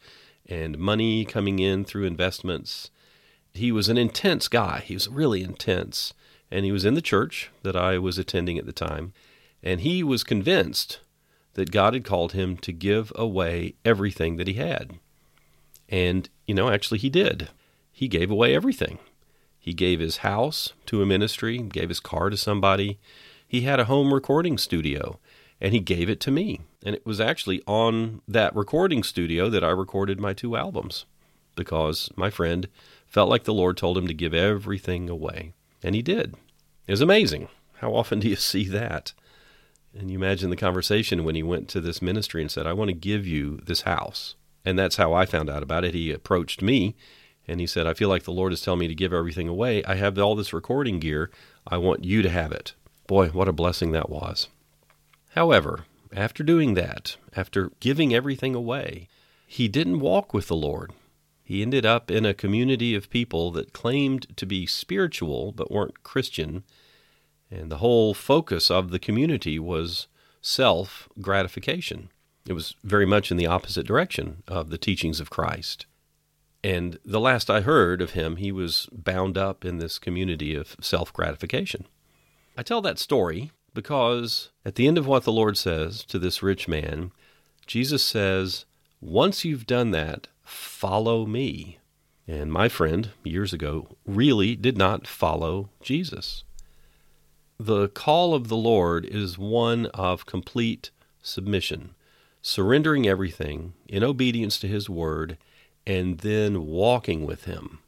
and 0.48 0.80
money 0.80 1.26
coming 1.26 1.60
in 1.60 1.84
through 1.84 2.06
investments. 2.06 2.90
He 3.54 3.70
was 3.70 3.90
an 3.90 3.98
intense 3.98 4.48
guy. 4.48 4.82
He 4.86 4.94
was 4.94 5.10
really 5.10 5.44
intense. 5.44 6.14
And 6.50 6.64
he 6.64 6.72
was 6.72 6.86
in 6.86 6.94
the 6.94 7.02
church 7.02 7.52
that 7.64 7.76
I 7.76 7.98
was 7.98 8.18
attending 8.18 8.58
at 8.58 8.66
the 8.66 8.72
time. 8.72 9.12
And 9.62 9.82
he 9.82 10.04
was 10.04 10.24
convinced 10.24 11.02
that 11.56 11.72
God 11.72 11.94
had 11.94 12.06
called 12.06 12.32
him 12.32 12.56
to 12.60 12.72
give 12.72 13.12
away 13.16 13.74
everything 13.84 14.38
that 14.38 14.48
he 14.48 14.54
had. 14.54 15.00
And, 15.90 16.30
you 16.48 16.56
know, 16.56 16.70
actually, 16.70 17.00
he 17.00 17.10
did. 17.10 17.50
He 17.92 18.08
gave 18.08 18.32
away 18.32 18.56
everything. 18.56 19.00
He 19.60 19.74
gave 19.74 20.00
his 20.00 20.18
house 20.18 20.74
to 20.88 21.02
a 21.02 21.06
ministry, 21.06 21.58
gave 21.60 21.90
his 21.90 22.00
car 22.00 22.30
to 22.30 22.38
somebody. 22.38 23.00
he 23.48 23.62
had 23.62 23.80
a 23.80 23.86
home 23.86 24.14
recording 24.14 24.58
studio 24.58 25.20
and 25.60 25.74
he 25.74 25.80
gave 25.80 26.10
it 26.10 26.20
to 26.22 26.32
me. 26.32 26.62
And 26.84 26.96
it 26.96 27.06
was 27.06 27.20
actually 27.20 27.62
on 27.68 28.22
that 28.28 28.56
recording 28.56 29.04
studio 29.04 29.50
that 29.50 29.64
I 29.64 29.70
recorded 29.70 30.20
my 30.20 30.34
two 30.34 30.56
albums 30.56 31.06
because 31.56 32.10
my 32.16 32.30
friend 32.30 32.68
felt 33.06 33.30
like 33.30 33.44
the 33.44 33.54
Lord 33.54 33.76
told 33.76 33.98
him 33.98 34.08
to 34.08 34.14
give 34.14 34.34
everything 34.34 35.10
away. 35.10 35.54
And 35.84 35.96
he 35.96 36.02
did. 36.02 36.36
It 36.88 36.92
was 36.92 37.02
amazing. 37.02 37.50
How 37.78 37.94
often 37.94 38.20
do 38.20 38.30
you 38.30 38.36
see 38.36 38.68
that? 38.70 39.14
And 39.98 40.10
you 40.10 40.18
imagine 40.18 40.50
the 40.50 40.56
conversation 40.56 41.24
when 41.24 41.36
he 41.36 41.44
went 41.44 41.68
to 41.70 41.82
this 41.82 42.02
ministry 42.02 42.42
and 42.42 42.52
said, 42.52 42.68
I 42.68 42.74
want 42.74 42.90
to 42.90 42.96
give 42.96 43.26
you 43.26 43.60
this 43.66 43.82
house. 43.82 44.36
And 44.64 44.78
that's 44.78 44.98
how 44.98 45.14
I 45.14 45.26
found 45.26 45.50
out 45.50 45.64
about 45.64 45.84
it. 45.84 45.94
He 45.94 46.12
approached 46.12 46.62
me 46.62 46.96
and 47.50 47.60
he 47.60 47.66
said, 47.66 47.88
I 47.88 47.96
feel 47.96 48.10
like 48.10 48.24
the 48.24 48.32
Lord 48.32 48.54
is 48.54 48.62
telling 48.62 48.80
me 48.80 48.88
to 48.88 48.96
give 48.96 49.12
everything 49.12 49.48
away. 49.48 49.84
I 49.84 49.96
have 49.96 50.20
all 50.20 50.36
this 50.36 50.54
recording 50.54 51.00
gear. 51.00 51.32
I 51.66 51.78
want 51.78 52.06
you 52.06 52.22
to 52.22 52.30
have 52.30 52.52
it. 52.52 52.74
Boy, 53.08 53.30
what 53.30 53.48
a 53.48 53.54
blessing 53.54 53.92
that 53.92 54.10
was. 54.10 54.50
However, 55.30 55.86
after 56.14 56.44
doing 56.44 56.76
that, 56.76 57.18
after 57.36 57.72
giving 57.80 58.14
everything 58.14 58.54
away, 58.54 59.08
he 59.48 59.68
didn't 59.68 60.00
walk 60.00 60.32
with 60.32 60.48
the 60.48 60.56
Lord. 60.56 60.94
He 61.44 61.64
ended 61.64 61.88
up 61.88 62.12
in 62.12 62.24
a 62.24 62.36
community 62.36 62.94
of 62.94 63.10
people 63.10 63.50
that 63.52 63.74
claimed 63.74 64.28
to 64.38 64.46
be 64.46 64.68
spiritual 64.68 65.52
but 65.52 65.72
weren't 65.72 66.04
Christian, 66.04 66.64
and 67.50 67.72
the 67.72 67.78
whole 67.78 68.14
focus 68.14 68.70
of 68.70 68.92
the 68.92 69.00
community 69.00 69.58
was 69.58 70.06
self 70.40 71.10
gratification. 71.20 72.10
It 72.48 72.54
was 72.54 72.76
very 72.84 73.08
much 73.08 73.32
in 73.32 73.38
the 73.38 73.48
opposite 73.48 73.88
direction 73.88 74.44
of 74.48 74.70
the 74.70 74.78
teachings 74.78 75.20
of 75.20 75.32
Christ. 75.32 75.88
And 76.64 77.00
the 77.06 77.20
last 77.20 77.50
I 77.50 77.62
heard 77.62 78.02
of 78.02 78.12
him, 78.12 78.36
he 78.36 78.52
was 78.52 78.90
bound 78.92 79.38
up 79.38 79.64
in 79.64 79.78
this 79.78 79.98
community 79.98 80.56
of 80.56 80.76
self 80.82 81.14
gratification. 81.14 81.86
I 82.58 82.64
tell 82.64 82.82
that 82.82 83.00
story 83.00 83.52
because 83.74 84.50
at 84.66 84.76
the 84.76 84.88
end 84.88 84.98
of 84.98 85.08
what 85.08 85.24
the 85.24 85.32
Lord 85.32 85.58
says 85.58 86.04
to 86.06 86.20
this 86.20 86.44
rich 86.44 86.68
man, 86.68 87.12
Jesus 87.66 88.04
says, 88.04 88.66
Once 89.00 89.46
you've 89.46 89.68
done 89.68 89.92
that, 89.92 90.28
follow 90.44 91.26
me. 91.26 91.78
And 92.28 92.52
my 92.52 92.68
friend, 92.68 93.12
years 93.24 93.54
ago, 93.54 93.96
really 94.06 94.56
did 94.56 94.78
not 94.78 95.08
follow 95.08 95.70
Jesus. 95.82 96.44
The 97.60 97.90
call 97.90 98.34
of 98.34 98.48
the 98.48 98.58
Lord 98.58 99.06
is 99.06 99.38
one 99.38 99.88
of 99.88 100.26
complete 100.26 100.92
submission, 101.22 101.96
surrendering 102.42 103.08
everything 103.08 103.74
in 103.88 104.04
obedience 104.04 104.60
to 104.60 104.68
His 104.68 104.90
word, 104.90 105.38
and 105.90 106.20
then 106.20 106.68
walking 106.68 107.26
with 107.26 107.46
Him. 107.46 107.80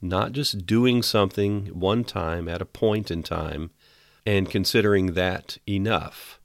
Not 0.00 0.30
just 0.30 0.64
doing 0.64 1.02
something 1.02 1.66
one 1.66 2.04
time 2.04 2.48
at 2.48 2.62
a 2.62 2.66
point 2.66 3.10
in 3.10 3.24
time 3.24 3.70
and 4.24 4.48
considering 4.48 5.14
that 5.14 5.58
enough. 5.68 6.38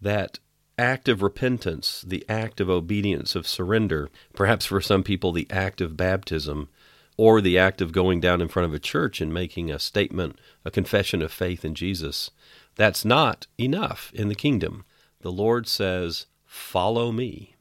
That 0.00 0.38
act 0.78 1.10
of 1.10 1.20
repentance, 1.20 2.02
the 2.06 2.24
act 2.26 2.58
of 2.58 2.70
obedience, 2.70 3.36
of 3.36 3.46
surrender, 3.46 4.08
perhaps 4.34 4.64
for 4.64 4.80
some 4.80 5.02
people, 5.02 5.30
the 5.30 5.50
act 5.50 5.82
of 5.82 5.94
baptism, 5.94 6.70
or 7.18 7.42
the 7.42 7.58
act 7.58 7.82
of 7.82 7.92
going 7.92 8.18
down 8.18 8.40
in 8.40 8.48
front 8.48 8.66
of 8.66 8.72
a 8.72 8.78
church 8.78 9.20
and 9.20 9.32
making 9.32 9.70
a 9.70 9.78
statement, 9.78 10.38
a 10.64 10.70
confession 10.70 11.20
of 11.20 11.30
faith 11.30 11.66
in 11.66 11.74
Jesus. 11.74 12.30
That's 12.76 13.04
not 13.04 13.46
enough 13.58 14.10
in 14.14 14.28
the 14.28 14.34
kingdom. 14.34 14.86
The 15.20 15.32
Lord 15.32 15.68
says, 15.68 16.24
Follow 16.46 17.12
me. 17.12 17.55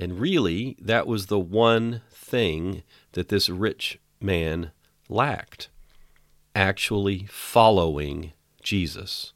And 0.00 0.18
really, 0.18 0.78
that 0.80 1.06
was 1.06 1.26
the 1.26 1.38
one 1.38 2.00
thing 2.10 2.82
that 3.12 3.28
this 3.28 3.50
rich 3.50 3.98
man 4.18 4.70
lacked 5.10 5.68
actually 6.54 7.26
following 7.28 8.32
Jesus, 8.62 9.34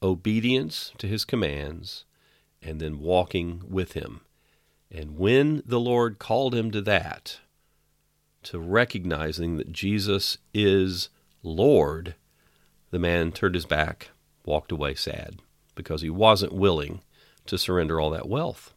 obedience 0.00 0.92
to 0.98 1.08
his 1.08 1.24
commands, 1.24 2.04
and 2.62 2.80
then 2.80 3.00
walking 3.00 3.62
with 3.68 3.94
him. 3.94 4.20
And 4.92 5.18
when 5.18 5.64
the 5.66 5.80
Lord 5.80 6.20
called 6.20 6.54
him 6.54 6.70
to 6.70 6.80
that, 6.82 7.40
to 8.44 8.60
recognizing 8.60 9.56
that 9.56 9.72
Jesus 9.72 10.38
is 10.54 11.08
Lord, 11.42 12.14
the 12.92 13.00
man 13.00 13.32
turned 13.32 13.56
his 13.56 13.66
back, 13.66 14.10
walked 14.44 14.70
away 14.70 14.94
sad, 14.94 15.40
because 15.74 16.02
he 16.02 16.10
wasn't 16.10 16.52
willing 16.52 17.00
to 17.46 17.58
surrender 17.58 18.00
all 18.00 18.10
that 18.10 18.28
wealth. 18.28 18.72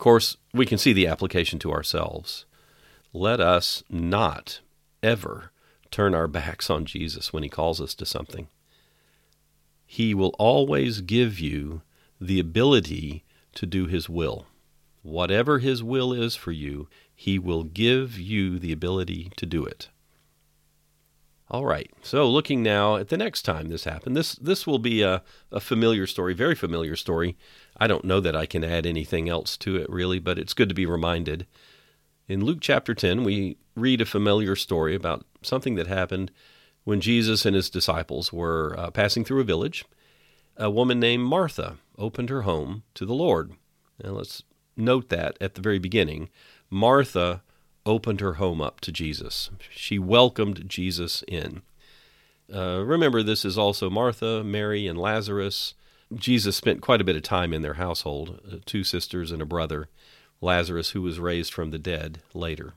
Of 0.00 0.04
course, 0.04 0.38
we 0.54 0.64
can 0.64 0.78
see 0.78 0.94
the 0.94 1.06
application 1.06 1.58
to 1.58 1.72
ourselves. 1.72 2.46
Let 3.12 3.38
us 3.38 3.84
not 3.90 4.60
ever 5.02 5.52
turn 5.90 6.14
our 6.14 6.26
backs 6.26 6.70
on 6.70 6.86
Jesus 6.86 7.34
when 7.34 7.42
he 7.42 7.50
calls 7.50 7.82
us 7.82 7.94
to 7.96 8.06
something. 8.06 8.48
He 9.84 10.14
will 10.14 10.34
always 10.38 11.02
give 11.02 11.38
you 11.38 11.82
the 12.18 12.40
ability 12.40 13.24
to 13.56 13.66
do 13.66 13.88
his 13.88 14.08
will. 14.08 14.46
Whatever 15.02 15.58
his 15.58 15.82
will 15.82 16.14
is 16.14 16.34
for 16.34 16.50
you, 16.50 16.88
he 17.14 17.38
will 17.38 17.64
give 17.64 18.18
you 18.18 18.58
the 18.58 18.72
ability 18.72 19.30
to 19.36 19.44
do 19.44 19.66
it. 19.66 19.90
All 21.50 21.64
right. 21.64 21.90
So 22.02 22.28
looking 22.28 22.62
now 22.62 22.94
at 22.96 23.08
the 23.08 23.16
next 23.16 23.42
time 23.42 23.68
this 23.68 23.82
happened, 23.82 24.16
this 24.16 24.34
this 24.36 24.66
will 24.68 24.78
be 24.78 25.02
a, 25.02 25.22
a 25.50 25.58
familiar 25.58 26.06
story, 26.06 26.32
very 26.32 26.54
familiar 26.54 26.94
story. 26.94 27.36
I 27.76 27.88
don't 27.88 28.04
know 28.04 28.20
that 28.20 28.36
I 28.36 28.46
can 28.46 28.62
add 28.62 28.86
anything 28.86 29.28
else 29.28 29.56
to 29.58 29.76
it 29.76 29.90
really, 29.90 30.20
but 30.20 30.38
it's 30.38 30.54
good 30.54 30.68
to 30.68 30.74
be 30.74 30.86
reminded. 30.86 31.46
In 32.28 32.44
Luke 32.44 32.58
chapter 32.60 32.94
10, 32.94 33.24
we 33.24 33.56
read 33.74 34.00
a 34.00 34.06
familiar 34.06 34.54
story 34.54 34.94
about 34.94 35.26
something 35.42 35.74
that 35.74 35.88
happened 35.88 36.30
when 36.84 37.00
Jesus 37.00 37.44
and 37.44 37.56
his 37.56 37.68
disciples 37.68 38.32
were 38.32 38.76
uh, 38.78 38.92
passing 38.92 39.24
through 39.24 39.40
a 39.40 39.44
village. 39.44 39.84
A 40.56 40.70
woman 40.70 41.00
named 41.00 41.24
Martha 41.24 41.78
opened 41.98 42.30
her 42.30 42.42
home 42.42 42.84
to 42.94 43.04
the 43.04 43.14
Lord. 43.14 43.54
Now 44.02 44.10
let's 44.10 44.44
note 44.76 45.08
that 45.08 45.36
at 45.40 45.54
the 45.56 45.60
very 45.60 45.80
beginning. 45.80 46.28
Martha 46.70 47.42
opened 47.86 48.20
her 48.20 48.34
home 48.34 48.60
up 48.60 48.80
to 48.80 48.92
Jesus. 48.92 49.50
She 49.70 49.98
welcomed 49.98 50.68
Jesus 50.68 51.24
in. 51.26 51.62
Uh, 52.52 52.82
remember, 52.84 53.22
this 53.22 53.44
is 53.44 53.56
also 53.56 53.88
Martha, 53.88 54.42
Mary, 54.44 54.86
and 54.86 54.98
Lazarus. 54.98 55.74
Jesus 56.14 56.56
spent 56.56 56.82
quite 56.82 57.00
a 57.00 57.04
bit 57.04 57.16
of 57.16 57.22
time 57.22 57.52
in 57.52 57.62
their 57.62 57.74
household, 57.74 58.40
uh, 58.50 58.56
two 58.66 58.82
sisters 58.82 59.30
and 59.30 59.40
a 59.40 59.46
brother. 59.46 59.88
Lazarus, 60.40 60.90
who 60.90 61.02
was 61.02 61.20
raised 61.20 61.52
from 61.52 61.70
the 61.70 61.78
dead 61.78 62.20
later. 62.34 62.74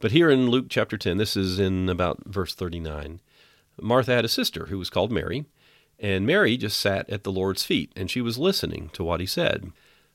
But 0.00 0.12
here 0.12 0.30
in 0.30 0.50
Luke 0.50 0.66
chapter 0.68 0.96
10, 0.96 1.18
this 1.18 1.36
is 1.36 1.58
in 1.58 1.88
about 1.88 2.24
verse 2.24 2.54
39, 2.54 3.20
Martha 3.80 4.14
had 4.14 4.24
a 4.24 4.28
sister 4.28 4.66
who 4.66 4.78
was 4.78 4.90
called 4.90 5.12
Mary, 5.12 5.44
and 5.98 6.26
Mary 6.26 6.56
just 6.56 6.80
sat 6.80 7.08
at 7.08 7.22
the 7.22 7.32
Lord's 7.32 7.62
feet, 7.62 7.92
and 7.94 8.10
she 8.10 8.20
was 8.20 8.38
listening 8.38 8.90
to 8.94 9.04
what 9.04 9.20
he 9.20 9.26
said. 9.26 9.70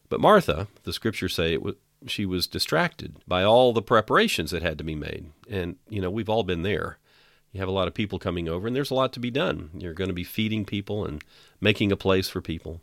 But 0.09 0.19
Martha, 0.19 0.67
the 0.83 0.93
scriptures 0.93 1.35
say, 1.35 1.53
it 1.53 1.61
was, 1.61 1.75
she 2.05 2.25
was 2.25 2.47
distracted 2.47 3.17
by 3.27 3.43
all 3.43 3.73
the 3.73 3.81
preparations 3.81 4.51
that 4.51 4.61
had 4.61 4.77
to 4.77 4.83
be 4.83 4.95
made. 4.95 5.31
And, 5.49 5.77
you 5.89 6.01
know, 6.01 6.09
we've 6.09 6.29
all 6.29 6.43
been 6.43 6.61
there. 6.61 6.99
You 7.51 7.59
have 7.59 7.69
a 7.69 7.73
lot 7.73 7.87
of 7.87 7.93
people 7.93 8.19
coming 8.19 8.47
over, 8.47 8.67
and 8.67 8.75
there's 8.75 8.91
a 8.91 8.95
lot 8.95 9.13
to 9.13 9.19
be 9.19 9.31
done. 9.31 9.71
You're 9.73 9.93
going 9.93 10.09
to 10.09 10.13
be 10.13 10.23
feeding 10.23 10.65
people 10.65 11.05
and 11.05 11.23
making 11.59 11.91
a 11.91 11.97
place 11.97 12.29
for 12.29 12.41
people. 12.41 12.81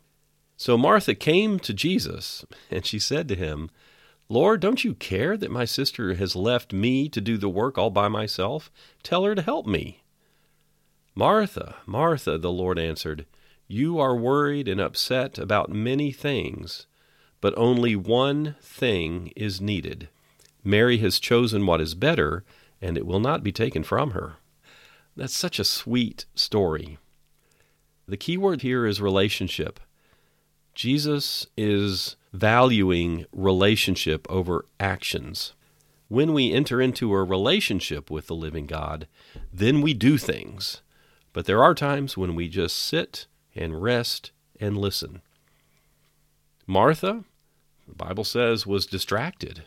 So 0.57 0.77
Martha 0.77 1.15
came 1.15 1.59
to 1.59 1.73
Jesus, 1.73 2.45
and 2.71 2.85
she 2.85 2.99
said 2.99 3.27
to 3.29 3.35
him, 3.35 3.69
Lord, 4.27 4.59
don't 4.59 4.83
you 4.83 4.95
care 4.95 5.37
that 5.37 5.51
my 5.51 5.65
sister 5.65 6.15
has 6.15 6.35
left 6.35 6.73
me 6.73 7.07
to 7.09 7.21
do 7.21 7.37
the 7.37 7.49
work 7.49 7.77
all 7.77 7.91
by 7.91 8.07
myself? 8.07 8.71
Tell 9.03 9.23
her 9.23 9.35
to 9.35 9.41
help 9.41 9.67
me. 9.67 10.01
Martha, 11.13 11.75
Martha, 11.85 12.37
the 12.37 12.51
Lord 12.51 12.79
answered, 12.79 13.25
you 13.67 13.99
are 13.99 14.15
worried 14.15 14.67
and 14.67 14.79
upset 14.79 15.37
about 15.37 15.71
many 15.71 16.11
things, 16.11 16.85
but 17.45 17.53
only 17.57 17.95
one 17.95 18.55
thing 18.59 19.31
is 19.35 19.61
needed. 19.61 20.09
Mary 20.63 20.97
has 20.97 21.19
chosen 21.19 21.63
what 21.63 21.79
is 21.79 21.93
better, 21.93 22.43
and 22.81 22.97
it 22.97 23.05
will 23.05 23.19
not 23.19 23.43
be 23.43 23.51
taken 23.51 23.83
from 23.83 24.13
her. 24.17 24.37
That's 25.15 25.37
such 25.37 25.59
a 25.59 25.63
sweet 25.63 26.25
story. 26.33 26.97
The 28.07 28.17
key 28.17 28.35
word 28.35 28.63
here 28.63 28.87
is 28.87 28.99
relationship. 28.99 29.79
Jesus 30.73 31.45
is 31.55 32.15
valuing 32.33 33.27
relationship 33.31 34.25
over 34.27 34.65
actions. 34.79 35.53
When 36.07 36.33
we 36.33 36.51
enter 36.51 36.81
into 36.81 37.13
a 37.13 37.23
relationship 37.23 38.09
with 38.09 38.25
the 38.25 38.33
living 38.33 38.65
God, 38.65 39.05
then 39.53 39.81
we 39.81 39.93
do 39.93 40.17
things. 40.17 40.81
But 41.31 41.45
there 41.45 41.63
are 41.63 41.75
times 41.75 42.17
when 42.17 42.33
we 42.33 42.49
just 42.49 42.75
sit 42.75 43.27
and 43.53 43.83
rest 43.83 44.31
and 44.59 44.79
listen. 44.79 45.21
Martha, 46.65 47.23
the 47.87 47.95
Bible 47.95 48.23
says, 48.23 48.65
was 48.65 48.85
distracted. 48.85 49.65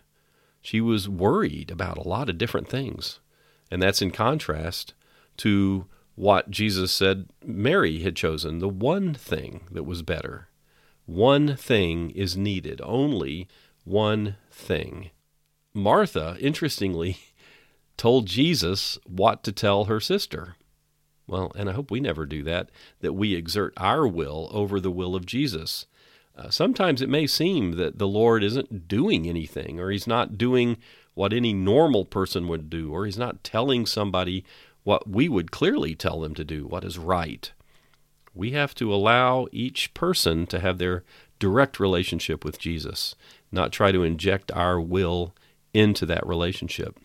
She 0.61 0.81
was 0.81 1.09
worried 1.09 1.71
about 1.71 1.99
a 1.99 2.09
lot 2.09 2.29
of 2.29 2.39
different 2.39 2.69
things. 2.69 3.21
And 3.71 3.83
that's 3.83 4.03
in 4.03 4.11
contrast 4.11 4.95
to 5.39 5.87
what 6.15 6.51
Jesus 6.51 6.91
said 6.91 7.29
Mary 7.45 8.01
had 8.01 8.17
chosen, 8.17 8.59
the 8.59 8.69
one 8.69 9.15
thing 9.15 9.67
that 9.71 9.85
was 9.85 10.03
better. 10.03 10.49
One 11.07 11.57
thing 11.57 12.11
is 12.11 12.37
needed, 12.37 12.81
only 12.83 13.49
one 13.85 14.37
thing. 14.51 15.11
Martha, 15.73 16.37
interestingly, 16.41 17.19
told 17.97 18.27
Jesus 18.27 18.99
what 19.07 19.43
to 19.45 19.53
tell 19.53 19.85
her 19.85 20.01
sister. 20.01 20.57
Well, 21.27 21.53
and 21.55 21.69
I 21.69 21.73
hope 21.73 21.91
we 21.91 22.01
never 22.01 22.27
do 22.27 22.43
that, 22.45 22.71
that 23.01 23.13
we 23.13 23.35
exert 23.35 23.75
our 23.77 24.07
will 24.07 24.49
over 24.51 24.81
the 24.81 24.91
will 24.91 25.15
of 25.15 25.27
Jesus. 25.27 25.87
Uh, 26.39 26.51
sometimes 26.51 27.03
it 27.03 27.09
may 27.09 27.27
seem 27.27 27.73
that 27.73 27.99
the 27.99 28.07
Lord 28.07 28.45
isn't 28.45 28.87
doing 28.87 29.27
anything, 29.27 29.81
or 29.81 29.91
He's 29.91 30.07
not 30.07 30.39
doing 30.39 30.77
what 31.15 31.33
any 31.33 31.53
normal 31.53 32.05
person 32.05 32.47
would 32.47 32.71
do, 32.71 32.93
or 32.93 33.05
He's 33.05 33.19
not 33.19 33.43
telling 33.43 33.87
somebody 33.87 34.45
what 34.85 35.09
we 35.09 35.29
would 35.29 35.51
clearly 35.51 35.97
tell 35.97 36.21
them 36.21 36.35
to 36.37 36.45
do, 36.45 36.65
what 36.67 36.85
is 36.85 36.97
right. 36.97 37.51
We 38.35 38.53
have 38.53 38.73
to 38.77 38.95
allow 38.95 39.49
each 39.51 39.93
person 39.95 40.47
to 40.47 40.61
have 40.61 40.79
their 40.79 41.03
direct 41.41 41.81
relationship 41.81 42.45
with 42.45 42.61
Jesus, 42.61 43.17
not 43.51 43.73
try 43.73 43.91
to 43.91 44.05
inject 44.05 44.53
our 44.53 44.81
will 44.81 45.35
into 45.75 46.07
that 46.07 46.25
relationship. 46.25 46.99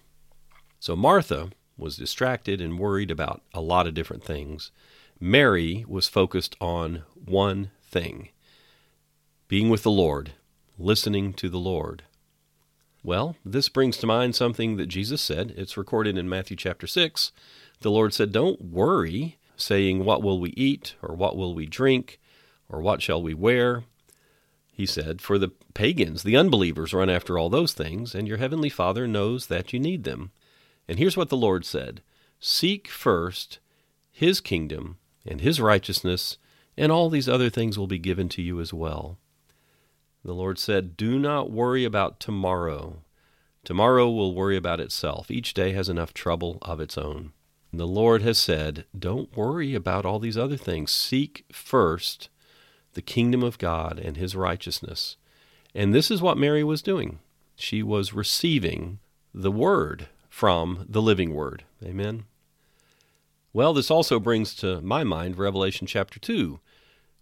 So 0.80 0.96
Martha 0.96 1.50
was 1.76 1.98
distracted 1.98 2.62
and 2.62 2.78
worried 2.78 3.10
about 3.10 3.42
a 3.52 3.62
lot 3.62 3.88
of 3.88 3.96
different 3.96 4.24
things. 4.24 4.72
Mary 5.20 5.86
was 5.88 6.08
focused 6.08 6.56
on 6.62 7.02
one 7.16 7.72
thing 7.82 8.30
being 9.54 9.70
with 9.70 9.84
the 9.84 9.92
Lord, 9.92 10.32
listening 10.80 11.32
to 11.32 11.48
the 11.48 11.60
Lord. 11.60 12.02
Well, 13.04 13.36
this 13.46 13.70
brings 13.70 13.98
to 13.98 14.08
mind 14.08 14.34
something 14.34 14.78
that 14.78 14.88
Jesus 14.88 15.22
said. 15.22 15.54
It's 15.56 15.78
recorded 15.78 16.18
in 16.18 16.28
Matthew 16.28 16.58
chapter 16.58 16.88
6. 16.88 17.32
The 17.82 17.92
Lord 17.92 18.16
said, 18.16 18.32
Don't 18.32 18.60
worry, 18.60 19.38
saying, 19.56 20.04
What 20.06 20.24
will 20.24 20.40
we 20.40 20.56
eat, 20.58 20.96
or 21.04 21.14
what 21.14 21.38
will 21.38 21.54
we 21.54 21.68
drink, 21.68 22.20
or 22.68 22.82
what 22.82 23.04
shall 23.04 23.22
we 23.22 23.36
wear? 23.36 23.84
He 24.72 24.88
said, 24.88 25.22
For 25.22 25.38
the 25.38 25.52
pagans, 25.76 26.24
the 26.24 26.36
unbelievers, 26.36 26.92
run 26.92 27.12
after 27.12 27.38
all 27.38 27.52
those 27.52 27.74
things, 27.74 28.16
and 28.16 28.28
your 28.28 28.38
heavenly 28.38 28.70
Father 28.70 29.08
knows 29.08 29.46
that 29.46 29.72
you 29.72 29.80
need 29.80 30.04
them. 30.04 30.32
And 30.88 30.98
here's 30.98 31.16
what 31.16 31.30
the 31.30 31.38
Lord 31.38 31.64
said 31.64 32.02
Seek 32.40 32.88
first 32.88 33.60
his 34.12 34.42
kingdom 34.42 34.98
and 35.28 35.42
his 35.42 35.62
righteousness, 35.62 36.40
and 36.76 36.92
all 36.92 37.12
these 37.12 37.30
other 37.30 37.52
things 37.52 37.78
will 37.78 37.86
be 37.86 38.00
given 38.00 38.30
to 38.30 38.42
you 38.42 38.60
as 38.60 38.74
well. 38.74 39.20
The 40.26 40.34
Lord 40.34 40.58
said, 40.58 40.96
Do 40.96 41.20
not 41.20 41.52
worry 41.52 41.84
about 41.84 42.20
tomorrow. 42.20 43.02
Tomorrow 43.64 44.10
will 44.10 44.34
worry 44.34 44.56
about 44.56 44.80
itself. 44.80 45.30
Each 45.30 45.54
day 45.54 45.72
has 45.74 45.90
enough 45.90 46.14
trouble 46.14 46.58
of 46.62 46.80
its 46.80 46.98
own. 46.98 47.34
The 47.72 47.88
Lord 47.88 48.22
has 48.22 48.38
said, 48.38 48.86
Don't 48.98 49.36
worry 49.36 49.74
about 49.74 50.06
all 50.06 50.20
these 50.20 50.38
other 50.38 50.58
things. 50.58 50.92
Seek 50.92 51.46
first 51.52 52.30
the 52.94 53.02
kingdom 53.02 53.44
of 53.44 53.58
God 53.58 54.00
and 54.00 54.16
his 54.16 54.36
righteousness. 54.36 55.18
And 55.74 55.94
this 55.94 56.12
is 56.12 56.22
what 56.22 56.38
Mary 56.38 56.64
was 56.64 56.82
doing. 56.82 57.20
She 57.56 57.82
was 57.82 58.14
receiving 58.14 59.00
the 59.34 59.52
word 59.52 60.08
from 60.30 60.86
the 60.88 61.02
living 61.02 61.34
word. 61.34 61.64
Amen. 61.84 62.26
Well, 63.52 63.74
this 63.74 63.92
also 63.92 64.20
brings 64.20 64.56
to 64.56 64.82
my 64.82 65.04
mind 65.04 65.38
Revelation 65.38 65.86
chapter 65.86 66.20
2, 66.20 66.60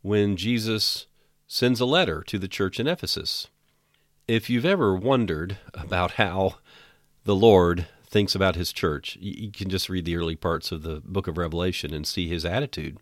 when 0.02 0.38
Jesus 0.38 1.08
sends 1.54 1.82
a 1.82 1.86
letter 1.86 2.24
to 2.24 2.40
the 2.40 2.48
church 2.48 2.80
in 2.80 2.88
Ephesus. 2.88 3.48
If 4.26 4.50
you've 4.50 4.64
ever 4.64 4.96
wondered 4.96 5.58
about 5.74 6.12
how 6.12 6.56
the 7.26 7.36
Lord 7.36 7.88
thinks 8.08 8.34
about 8.34 8.56
his 8.56 8.72
church, 8.72 9.18
you 9.20 9.52
can 9.52 9.70
just 9.70 9.90
read 9.90 10.06
the 10.06 10.16
early 10.16 10.38
parts 10.38 10.72
of 10.72 10.84
the 10.84 11.02
book 11.04 11.28
of 11.28 11.38
Revelation 11.38 11.94
and 11.94 12.08
see 12.08 12.30
his 12.30 12.46
attitude. 12.46 13.00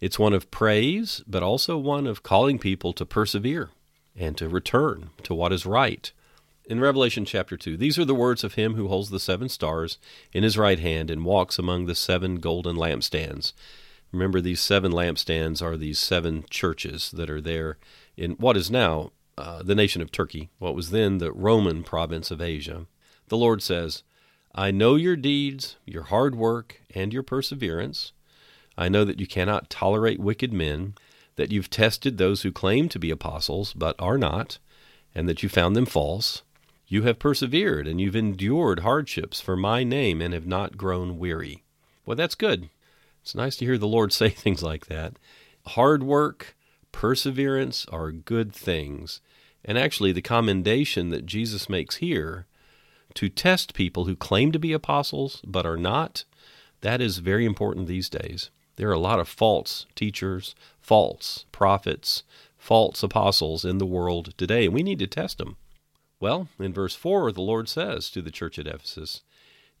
It's 0.00 0.18
one 0.18 0.32
of 0.32 0.50
praise, 0.50 1.22
but 1.28 1.44
also 1.44 1.78
one 1.78 2.08
of 2.08 2.24
calling 2.24 2.58
people 2.58 2.92
to 2.92 3.06
persevere 3.06 3.70
and 4.16 4.36
to 4.36 4.48
return 4.48 5.10
to 5.22 5.32
what 5.32 5.52
is 5.52 5.64
right 5.64 6.10
in 6.68 6.80
Revelation 6.80 7.24
chapter 7.24 7.56
2, 7.56 7.76
these 7.76 7.98
are 7.98 8.04
the 8.04 8.14
words 8.14 8.42
of 8.42 8.54
him 8.54 8.74
who 8.74 8.88
holds 8.88 9.10
the 9.10 9.20
seven 9.20 9.48
stars 9.48 9.98
in 10.32 10.42
his 10.42 10.58
right 10.58 10.78
hand 10.78 11.10
and 11.10 11.24
walks 11.24 11.58
among 11.58 11.86
the 11.86 11.94
seven 11.94 12.36
golden 12.36 12.76
lampstands. 12.76 13.52
Remember, 14.12 14.40
these 14.40 14.60
seven 14.60 14.92
lampstands 14.92 15.62
are 15.62 15.76
these 15.76 15.98
seven 15.98 16.44
churches 16.48 17.10
that 17.12 17.28
are 17.28 17.40
there 17.40 17.78
in 18.16 18.32
what 18.32 18.56
is 18.56 18.70
now 18.70 19.12
uh, 19.38 19.62
the 19.62 19.74
nation 19.74 20.00
of 20.00 20.10
Turkey, 20.10 20.48
what 20.58 20.74
was 20.74 20.90
then 20.90 21.18
the 21.18 21.32
Roman 21.32 21.82
province 21.82 22.30
of 22.30 22.40
Asia. 22.40 22.86
The 23.28 23.36
Lord 23.36 23.62
says, 23.62 24.02
I 24.54 24.70
know 24.70 24.94
your 24.94 25.16
deeds, 25.16 25.76
your 25.84 26.04
hard 26.04 26.34
work, 26.34 26.80
and 26.94 27.12
your 27.12 27.22
perseverance. 27.22 28.12
I 28.78 28.88
know 28.88 29.04
that 29.04 29.20
you 29.20 29.26
cannot 29.26 29.68
tolerate 29.68 30.18
wicked 30.18 30.52
men, 30.52 30.94
that 31.36 31.52
you've 31.52 31.68
tested 31.68 32.16
those 32.16 32.42
who 32.42 32.52
claim 32.52 32.88
to 32.88 32.98
be 32.98 33.10
apostles 33.10 33.74
but 33.74 33.96
are 33.98 34.16
not, 34.16 34.58
and 35.14 35.28
that 35.28 35.42
you 35.42 35.50
found 35.50 35.76
them 35.76 35.86
false. 35.86 36.42
You 36.88 37.02
have 37.02 37.18
persevered, 37.18 37.86
and 37.86 38.00
you've 38.00 38.16
endured 38.16 38.80
hardships 38.80 39.40
for 39.40 39.56
my 39.56 39.82
name 39.84 40.22
and 40.22 40.32
have 40.32 40.46
not 40.46 40.78
grown 40.78 41.18
weary. 41.18 41.64
Well, 42.06 42.16
that's 42.16 42.34
good. 42.34 42.70
It's 43.26 43.34
nice 43.34 43.56
to 43.56 43.64
hear 43.64 43.76
the 43.76 43.88
Lord 43.88 44.12
say 44.12 44.28
things 44.28 44.62
like 44.62 44.86
that. 44.86 45.18
Hard 45.66 46.04
work, 46.04 46.56
perseverance 46.92 47.84
are 47.86 48.12
good 48.12 48.52
things. 48.52 49.20
And 49.64 49.76
actually, 49.76 50.12
the 50.12 50.22
commendation 50.22 51.08
that 51.08 51.26
Jesus 51.26 51.68
makes 51.68 51.96
here 51.96 52.46
to 53.14 53.28
test 53.28 53.74
people 53.74 54.04
who 54.04 54.14
claim 54.14 54.52
to 54.52 54.60
be 54.60 54.72
apostles 54.72 55.42
but 55.44 55.66
are 55.66 55.76
not, 55.76 56.22
that 56.82 57.00
is 57.00 57.18
very 57.18 57.44
important 57.44 57.88
these 57.88 58.08
days. 58.08 58.50
There 58.76 58.88
are 58.90 58.92
a 58.92 58.98
lot 59.00 59.18
of 59.18 59.28
false 59.28 59.86
teachers, 59.96 60.54
false 60.80 61.46
prophets, 61.50 62.22
false 62.56 63.02
apostles 63.02 63.64
in 63.64 63.78
the 63.78 63.86
world 63.86 64.34
today, 64.38 64.66
and 64.66 64.74
we 64.74 64.84
need 64.84 65.00
to 65.00 65.08
test 65.08 65.38
them. 65.38 65.56
Well, 66.20 66.46
in 66.60 66.72
verse 66.72 66.94
4, 66.94 67.32
the 67.32 67.42
Lord 67.42 67.68
says 67.68 68.08
to 68.10 68.22
the 68.22 68.30
church 68.30 68.56
at 68.56 68.68
Ephesus, 68.68 69.22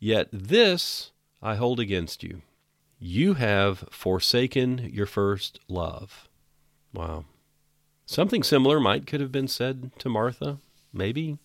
Yet 0.00 0.30
this 0.32 1.12
I 1.40 1.54
hold 1.54 1.78
against 1.78 2.24
you. 2.24 2.42
You 2.98 3.34
have 3.34 3.84
forsaken 3.90 4.90
your 4.92 5.06
first 5.06 5.60
love. 5.68 6.28
Wow. 6.94 7.24
Something 8.06 8.42
similar 8.42 8.80
might 8.80 9.06
could 9.06 9.20
have 9.20 9.32
been 9.32 9.48
said 9.48 9.90
to 9.98 10.08
Martha, 10.08 10.58
maybe. 10.92 11.38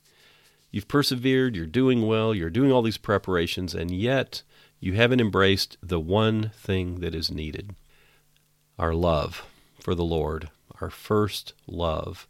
You've 0.71 0.87
persevered, 0.87 1.55
you're 1.55 1.65
doing 1.65 2.07
well, 2.07 2.33
you're 2.33 2.49
doing 2.49 2.71
all 2.71 2.81
these 2.81 2.97
preparations, 2.97 3.75
and 3.75 3.91
yet 3.91 4.43
you 4.79 4.93
haven't 4.93 5.19
embraced 5.19 5.77
the 5.83 5.99
one 5.99 6.51
thing 6.55 7.01
that 7.01 7.13
is 7.13 7.29
needed 7.29 7.75
our 8.79 8.95
love 8.95 9.45
for 9.79 9.93
the 9.93 10.03
Lord, 10.03 10.49
our 10.79 10.89
first 10.89 11.53
love. 11.67 12.27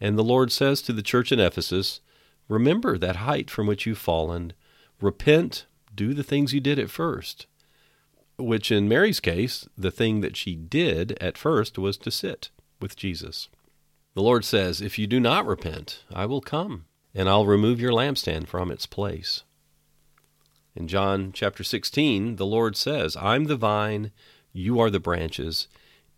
And 0.00 0.18
the 0.18 0.24
Lord 0.24 0.52
says 0.52 0.82
to 0.82 0.92
the 0.92 1.00
church 1.00 1.32
in 1.32 1.40
Ephesus, 1.40 2.00
Remember 2.48 2.98
that 2.98 3.16
height 3.16 3.48
from 3.48 3.66
which 3.66 3.86
you've 3.86 3.96
fallen. 3.96 4.52
Repent, 5.00 5.64
do 5.94 6.12
the 6.12 6.22
things 6.22 6.52
you 6.52 6.60
did 6.60 6.78
at 6.78 6.90
first. 6.90 7.46
Which, 8.38 8.72
in 8.72 8.88
Mary's 8.88 9.20
case, 9.20 9.68
the 9.76 9.90
thing 9.90 10.20
that 10.20 10.36
she 10.36 10.54
did 10.54 11.16
at 11.20 11.38
first 11.38 11.78
was 11.78 11.96
to 11.98 12.10
sit 12.10 12.50
with 12.80 12.96
Jesus. 12.96 13.48
The 14.14 14.22
Lord 14.22 14.44
says, 14.44 14.80
If 14.80 14.98
you 14.98 15.06
do 15.06 15.20
not 15.20 15.46
repent, 15.46 16.02
I 16.12 16.26
will 16.26 16.40
come, 16.40 16.86
and 17.14 17.28
I'll 17.28 17.46
remove 17.46 17.80
your 17.80 17.92
lampstand 17.92 18.46
from 18.46 18.70
its 18.70 18.86
place. 18.86 19.44
In 20.74 20.88
John 20.88 21.32
chapter 21.32 21.62
16, 21.62 22.36
the 22.36 22.46
Lord 22.46 22.76
says, 22.76 23.16
I'm 23.16 23.44
the 23.44 23.56
vine, 23.56 24.10
you 24.52 24.80
are 24.80 24.90
the 24.90 25.00
branches. 25.00 25.68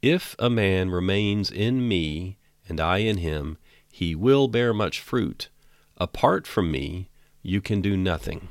If 0.02 0.36
a 0.38 0.50
man 0.50 0.90
remains 0.90 1.50
in 1.50 1.86
me, 1.88 2.38
and 2.68 2.80
I 2.80 2.98
in 2.98 3.18
him, 3.18 3.58
he 3.90 4.14
will 4.14 4.48
bear 4.48 4.72
much 4.72 5.00
fruit. 5.00 5.48
Apart 5.96 6.46
from 6.46 6.70
me, 6.70 7.10
you 7.42 7.60
can 7.60 7.80
do 7.80 7.96
nothing. 7.96 8.48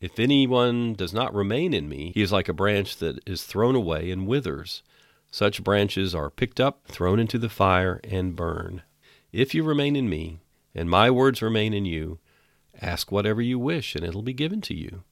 If 0.00 0.18
anyone 0.18 0.94
does 0.94 1.14
not 1.14 1.34
remain 1.34 1.72
in 1.72 1.88
me, 1.88 2.12
he 2.14 2.22
is 2.22 2.32
like 2.32 2.48
a 2.48 2.52
branch 2.52 2.98
that 2.98 3.20
is 3.26 3.44
thrown 3.44 3.74
away 3.74 4.10
and 4.10 4.26
withers. 4.26 4.82
Such 5.30 5.64
branches 5.64 6.14
are 6.14 6.30
picked 6.30 6.60
up, 6.60 6.86
thrown 6.86 7.18
into 7.18 7.38
the 7.38 7.48
fire, 7.48 8.00
and 8.04 8.36
burn. 8.36 8.82
If 9.32 9.54
you 9.54 9.64
remain 9.64 9.96
in 9.96 10.08
me, 10.08 10.40
and 10.74 10.90
my 10.90 11.10
words 11.10 11.42
remain 11.42 11.72
in 11.72 11.84
you, 11.84 12.18
ask 12.80 13.10
whatever 13.10 13.40
you 13.40 13.58
wish, 13.58 13.94
and 13.94 14.04
it 14.04 14.14
will 14.14 14.22
be 14.22 14.32
given 14.32 14.60
to 14.62 14.74
you. 14.74 15.04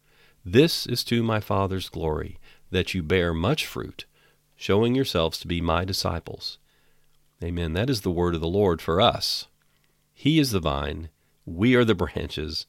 This 0.45 0.87
is 0.87 1.05
to 1.05 1.23
my 1.23 1.40
Father's 1.40 1.88
glory, 1.88 2.38
that 2.71 2.95
you 2.95 3.03
bear 3.03 3.33
much 3.33 3.66
fruit, 3.66 4.05
showing 4.57 4.95
yourselves 4.95 5.38
to 5.38 5.49
be 5.49 5.61
my 5.61 5.85
disciples. 5.85 6.59
Amen. 7.42 7.73
That 7.73 7.90
is 7.90 8.03
the 8.03 8.11
word 8.11 8.35
of 8.35 8.40
the 8.40 8.49
Lord 8.49 8.81
for 8.81 9.01
us. 9.01 9.47
He 10.12 10.38
is 10.38 10.51
the 10.51 10.61
vine, 10.61 11.09
we 11.45 11.75
are 11.75 11.85
the 11.85 11.95
branches, 11.97 12.66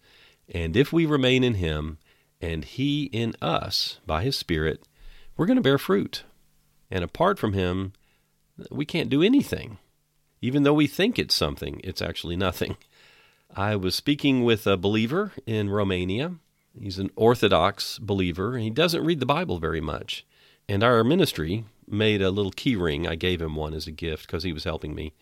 and 0.50 0.76
if 0.76 0.92
we 0.92 1.06
remain 1.06 1.44
in 1.44 1.56
Him, 1.56 1.98
and 2.44 2.66
He 2.66 3.06
in 3.06 3.36
us 3.42 4.00
by 4.06 4.22
His 4.24 4.36
Spirit, 4.36 4.84
we're 5.38 5.46
going 5.46 5.58
to 5.58 5.62
bear 5.62 5.78
fruit. 5.78 6.24
And 6.92 7.04
apart 7.04 7.40
from 7.40 7.54
Him, 7.54 7.94
we 8.70 8.86
can't 8.86 9.10
do 9.10 9.24
anything. 9.24 9.78
Even 10.42 10.64
though 10.64 10.74
we 10.74 10.86
think 10.86 11.18
it's 11.18 11.34
something, 11.34 11.80
it's 11.86 12.02
actually 12.02 12.36
nothing. 12.36 12.76
I 13.56 13.78
was 13.78 13.96
speaking 13.96 14.44
with 14.44 14.68
a 14.68 14.76
believer 14.76 15.32
in 15.46 15.70
Romania. 15.70 16.36
He's 16.78 17.00
an 17.00 17.12
Orthodox 17.16 17.98
believer, 17.98 18.56
and 18.56 18.64
he 18.64 18.70
doesn't 18.70 19.06
read 19.06 19.22
the 19.22 19.26
Bible 19.26 19.58
very 19.58 19.82
much. 19.82 20.26
And 20.68 20.84
our 20.84 21.04
ministry 21.04 21.64
made 21.88 22.22
a 22.22 22.32
little 22.32 22.52
key 22.52 22.76
ring. 22.76 23.08
I 23.08 23.16
gave 23.16 23.42
him 23.42 23.56
one 23.56 23.74
as 23.74 23.88
a 23.88 23.92
gift 23.92 24.28
because 24.28 24.44
he 24.44 24.52
was 24.52 24.66
helping 24.66 24.96
me. 24.96 25.14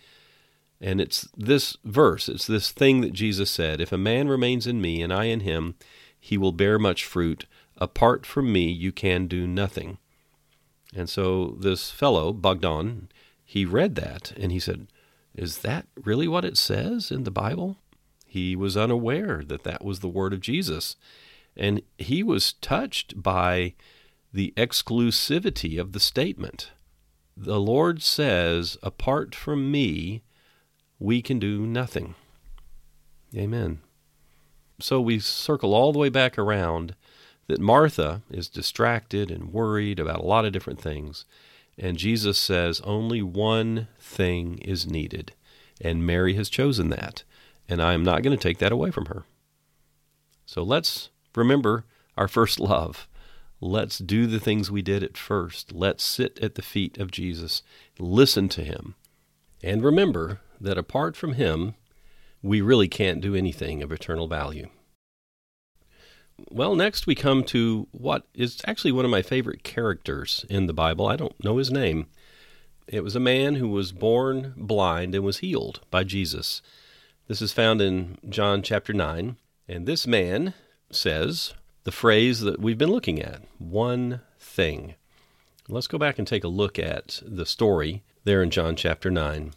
And 0.79 0.99
it's 0.99 1.27
this 1.37 1.77
verse, 1.85 2.27
it's 2.27 2.47
this 2.47 2.71
thing 2.71 3.01
that 3.01 3.13
Jesus 3.13 3.51
said 3.51 3.79
If 3.79 3.91
a 3.91 3.97
man 3.97 4.27
remains 4.27 4.65
in 4.65 4.81
me 4.81 5.03
and 5.03 5.13
I 5.13 5.25
in 5.25 5.41
him, 5.41 5.75
he 6.21 6.37
will 6.37 6.53
bear 6.53 6.79
much 6.79 7.03
fruit. 7.03 7.47
Apart 7.77 8.25
from 8.25 8.53
me, 8.53 8.71
you 8.71 8.91
can 8.91 9.27
do 9.27 9.47
nothing. 9.47 9.97
And 10.95 11.09
so 11.09 11.57
this 11.59 11.89
fellow, 11.89 12.31
Bogdan, 12.31 13.09
he 13.43 13.65
read 13.65 13.95
that 13.95 14.31
and 14.37 14.51
he 14.51 14.59
said, 14.59 14.87
Is 15.35 15.57
that 15.59 15.87
really 16.03 16.27
what 16.27 16.45
it 16.45 16.57
says 16.57 17.11
in 17.11 17.23
the 17.23 17.31
Bible? 17.31 17.77
He 18.27 18.55
was 18.55 18.77
unaware 18.77 19.43
that 19.45 19.63
that 19.63 19.83
was 19.83 19.99
the 19.99 20.07
word 20.07 20.31
of 20.31 20.41
Jesus. 20.41 20.95
And 21.57 21.81
he 21.97 22.23
was 22.23 22.53
touched 22.53 23.21
by 23.21 23.73
the 24.31 24.53
exclusivity 24.55 25.79
of 25.79 25.91
the 25.91 25.99
statement. 25.99 26.71
The 27.35 27.59
Lord 27.59 28.03
says, 28.03 28.77
Apart 28.83 29.33
from 29.33 29.71
me, 29.71 30.21
we 30.99 31.21
can 31.23 31.39
do 31.39 31.65
nothing. 31.65 32.13
Amen. 33.35 33.79
So 34.81 34.99
we 34.99 35.19
circle 35.19 35.73
all 35.73 35.93
the 35.93 35.99
way 35.99 36.09
back 36.09 36.37
around 36.37 36.95
that 37.47 37.59
Martha 37.59 38.21
is 38.29 38.49
distracted 38.49 39.29
and 39.29 39.53
worried 39.53 39.99
about 39.99 40.19
a 40.19 40.25
lot 40.25 40.45
of 40.45 40.53
different 40.53 40.81
things. 40.81 41.25
And 41.77 41.97
Jesus 41.97 42.37
says 42.37 42.81
only 42.81 43.21
one 43.21 43.87
thing 43.99 44.57
is 44.59 44.89
needed. 44.89 45.33
And 45.79 46.05
Mary 46.05 46.33
has 46.35 46.49
chosen 46.49 46.89
that. 46.89 47.23
And 47.69 47.81
I 47.81 47.93
am 47.93 48.03
not 48.03 48.23
going 48.23 48.35
to 48.35 48.41
take 48.41 48.57
that 48.59 48.71
away 48.71 48.91
from 48.91 49.05
her. 49.05 49.23
So 50.45 50.63
let's 50.63 51.09
remember 51.35 51.85
our 52.17 52.27
first 52.27 52.59
love. 52.59 53.07
Let's 53.59 53.99
do 53.99 54.25
the 54.25 54.39
things 54.39 54.71
we 54.71 54.81
did 54.81 55.03
at 55.03 55.17
first. 55.17 55.71
Let's 55.71 56.03
sit 56.03 56.39
at 56.39 56.55
the 56.55 56.63
feet 56.63 56.97
of 56.97 57.11
Jesus, 57.11 57.61
listen 57.99 58.49
to 58.49 58.63
him. 58.63 58.95
And 59.63 59.83
remember 59.83 60.41
that 60.59 60.79
apart 60.79 61.15
from 61.15 61.33
him, 61.33 61.75
we 62.41 62.61
really 62.61 62.87
can't 62.87 63.21
do 63.21 63.35
anything 63.35 63.83
of 63.83 63.91
eternal 63.91 64.27
value. 64.27 64.69
Well, 66.49 66.75
next 66.75 67.05
we 67.05 67.15
come 67.15 67.43
to 67.45 67.87
what 67.91 68.25
is 68.33 68.61
actually 68.65 68.91
one 68.91 69.05
of 69.05 69.11
my 69.11 69.21
favorite 69.21 69.63
characters 69.63 70.45
in 70.49 70.65
the 70.65 70.73
Bible. 70.73 71.07
I 71.07 71.15
don't 71.15 71.43
know 71.43 71.57
his 71.57 71.71
name. 71.71 72.07
It 72.87 73.03
was 73.03 73.15
a 73.15 73.19
man 73.19 73.55
who 73.55 73.69
was 73.69 73.91
born 73.91 74.53
blind 74.57 75.13
and 75.13 75.23
was 75.23 75.39
healed 75.39 75.81
by 75.91 76.03
Jesus. 76.03 76.61
This 77.27 77.41
is 77.41 77.53
found 77.53 77.79
in 77.81 78.17
John 78.27 78.61
chapter 78.63 78.91
9. 78.91 79.37
And 79.67 79.85
this 79.85 80.07
man 80.07 80.53
says 80.89 81.53
the 81.83 81.91
phrase 81.91 82.41
that 82.41 82.59
we've 82.59 82.77
been 82.77 82.91
looking 82.91 83.21
at 83.21 83.41
one 83.57 84.21
thing. 84.39 84.95
Let's 85.69 85.87
go 85.87 85.97
back 85.97 86.19
and 86.19 86.27
take 86.27 86.43
a 86.43 86.49
look 86.49 86.77
at 86.77 87.21
the 87.25 87.45
story 87.45 88.03
there 88.23 88.43
in 88.43 88.49
John 88.49 88.75
chapter 88.75 89.09
9. 89.09 89.53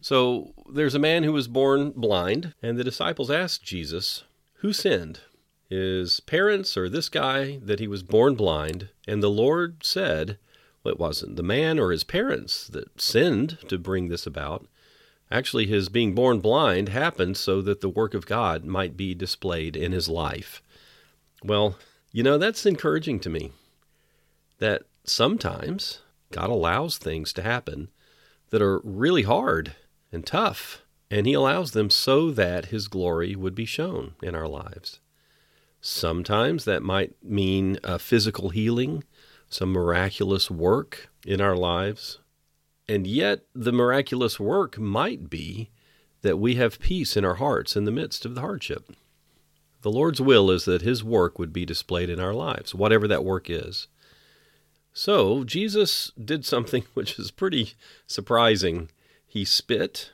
So 0.00 0.52
there's 0.70 0.94
a 0.94 0.98
man 0.98 1.24
who 1.24 1.32
was 1.32 1.48
born 1.48 1.90
blind, 1.90 2.54
and 2.62 2.78
the 2.78 2.84
disciples 2.84 3.30
asked 3.30 3.62
Jesus, 3.62 4.24
Who 4.56 4.72
sinned? 4.72 5.20
his 5.68 6.20
parents 6.20 6.76
or 6.76 6.88
this 6.88 7.08
guy 7.08 7.58
that 7.58 7.80
he 7.80 7.86
was 7.86 8.02
born 8.02 8.34
blind. 8.34 8.88
And 9.06 9.22
the 9.22 9.30
Lord 9.30 9.84
said, 9.84 10.38
well, 10.82 10.92
it 10.92 11.00
wasn't 11.00 11.36
the 11.36 11.42
man 11.42 11.78
or 11.78 11.90
his 11.90 12.04
parents 12.04 12.66
that 12.68 13.00
sinned 13.00 13.58
to 13.68 13.78
bring 13.78 14.08
this 14.08 14.26
about. 14.26 14.66
Actually, 15.30 15.66
his 15.66 15.90
being 15.90 16.14
born 16.14 16.40
blind 16.40 16.88
happened 16.88 17.36
so 17.36 17.60
that 17.60 17.82
the 17.82 17.88
work 17.88 18.14
of 18.14 18.26
God 18.26 18.64
might 18.64 18.96
be 18.96 19.14
displayed 19.14 19.76
in 19.76 19.92
his 19.92 20.08
life. 20.08 20.62
Well, 21.44 21.76
you 22.12 22.22
know, 22.22 22.38
that's 22.38 22.64
encouraging 22.64 23.20
to 23.20 23.30
me 23.30 23.52
that 24.58 24.82
sometimes 25.04 26.00
God 26.32 26.48
allows 26.48 26.96
things 26.96 27.32
to 27.34 27.42
happen 27.42 27.88
that 28.48 28.62
are 28.62 28.80
really 28.82 29.22
hard 29.22 29.74
and 30.12 30.26
tough, 30.26 30.82
and 31.10 31.26
He 31.26 31.32
allows 31.32 31.72
them 31.72 31.90
so 31.90 32.30
that 32.30 32.66
His 32.66 32.88
glory 32.88 33.34
would 33.34 33.54
be 33.54 33.64
shown 33.64 34.14
in 34.22 34.34
our 34.34 34.48
lives. 34.48 35.00
Sometimes 35.80 36.64
that 36.64 36.82
might 36.82 37.14
mean 37.22 37.78
a 37.84 37.98
physical 37.98 38.50
healing, 38.50 39.04
some 39.48 39.70
miraculous 39.70 40.50
work 40.50 41.08
in 41.24 41.40
our 41.40 41.56
lives. 41.56 42.18
And 42.88 43.06
yet, 43.06 43.40
the 43.54 43.72
miraculous 43.72 44.40
work 44.40 44.78
might 44.78 45.30
be 45.30 45.70
that 46.22 46.38
we 46.38 46.56
have 46.56 46.80
peace 46.80 47.16
in 47.16 47.24
our 47.24 47.36
hearts 47.36 47.76
in 47.76 47.84
the 47.84 47.92
midst 47.92 48.24
of 48.24 48.34
the 48.34 48.40
hardship. 48.40 48.90
The 49.82 49.90
Lord's 49.90 50.20
will 50.20 50.50
is 50.50 50.64
that 50.64 50.82
His 50.82 51.04
work 51.04 51.38
would 51.38 51.52
be 51.52 51.64
displayed 51.64 52.10
in 52.10 52.18
our 52.18 52.34
lives, 52.34 52.74
whatever 52.74 53.06
that 53.06 53.24
work 53.24 53.48
is. 53.48 53.86
So, 54.92 55.44
Jesus 55.44 56.10
did 56.22 56.44
something 56.44 56.84
which 56.94 57.18
is 57.18 57.30
pretty 57.30 57.74
surprising. 58.06 58.90
He 59.28 59.44
spit 59.44 60.12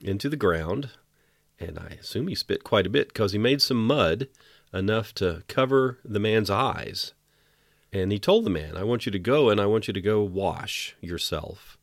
into 0.00 0.28
the 0.28 0.36
ground, 0.36 0.90
and 1.58 1.78
I 1.78 1.96
assume 2.00 2.28
he 2.28 2.34
spit 2.34 2.64
quite 2.64 2.86
a 2.86 2.90
bit 2.90 3.08
because 3.08 3.32
he 3.32 3.38
made 3.38 3.60
some 3.60 3.84
mud 3.86 4.28
enough 4.72 5.12
to 5.14 5.42
cover 5.48 5.98
the 6.04 6.20
man's 6.20 6.48
eyes. 6.48 7.12
And 7.92 8.12
he 8.12 8.18
told 8.18 8.44
the 8.44 8.50
man, 8.50 8.76
I 8.76 8.84
want 8.84 9.04
you 9.04 9.12
to 9.12 9.18
go 9.18 9.50
and 9.50 9.60
I 9.60 9.66
want 9.66 9.88
you 9.88 9.94
to 9.94 10.00
go 10.00 10.22
wash 10.22 10.94
yourself. 11.00 11.76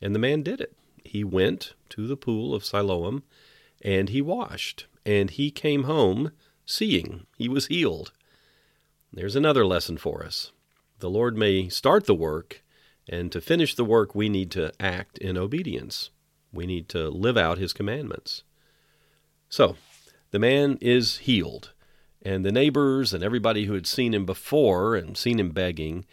And 0.00 0.14
the 0.14 0.18
man 0.20 0.42
did 0.42 0.60
it. 0.60 0.74
He 1.04 1.22
went 1.22 1.74
to 1.90 2.06
the 2.06 2.16
pool 2.16 2.54
of 2.54 2.64
Siloam 2.64 3.22
and 3.82 4.08
he 4.08 4.22
washed. 4.22 4.86
And 5.06 5.30
he 5.30 5.50
came 5.50 5.84
home 5.84 6.32
seeing. 6.64 7.26
He 7.36 7.48
was 7.48 7.66
healed. 7.66 8.12
There's 9.12 9.36
another 9.36 9.66
lesson 9.66 9.96
for 9.96 10.24
us. 10.24 10.50
The 10.98 11.10
Lord 11.10 11.36
may 11.36 11.68
start 11.68 12.06
the 12.06 12.14
work, 12.14 12.63
and 13.08 13.30
to 13.32 13.40
finish 13.40 13.74
the 13.74 13.84
work, 13.84 14.14
we 14.14 14.28
need 14.28 14.50
to 14.52 14.72
act 14.80 15.18
in 15.18 15.36
obedience. 15.36 16.10
We 16.52 16.66
need 16.66 16.88
to 16.90 17.08
live 17.08 17.36
out 17.36 17.58
his 17.58 17.72
commandments. 17.72 18.44
So, 19.48 19.76
the 20.30 20.38
man 20.38 20.78
is 20.80 21.18
healed. 21.18 21.72
And 22.22 22.44
the 22.44 22.52
neighbors 22.52 23.12
and 23.12 23.22
everybody 23.22 23.66
who 23.66 23.74
had 23.74 23.86
seen 23.86 24.14
him 24.14 24.24
before 24.24 24.96
and 24.96 25.16
seen 25.16 25.38
him 25.38 25.50
begging, 25.50 26.06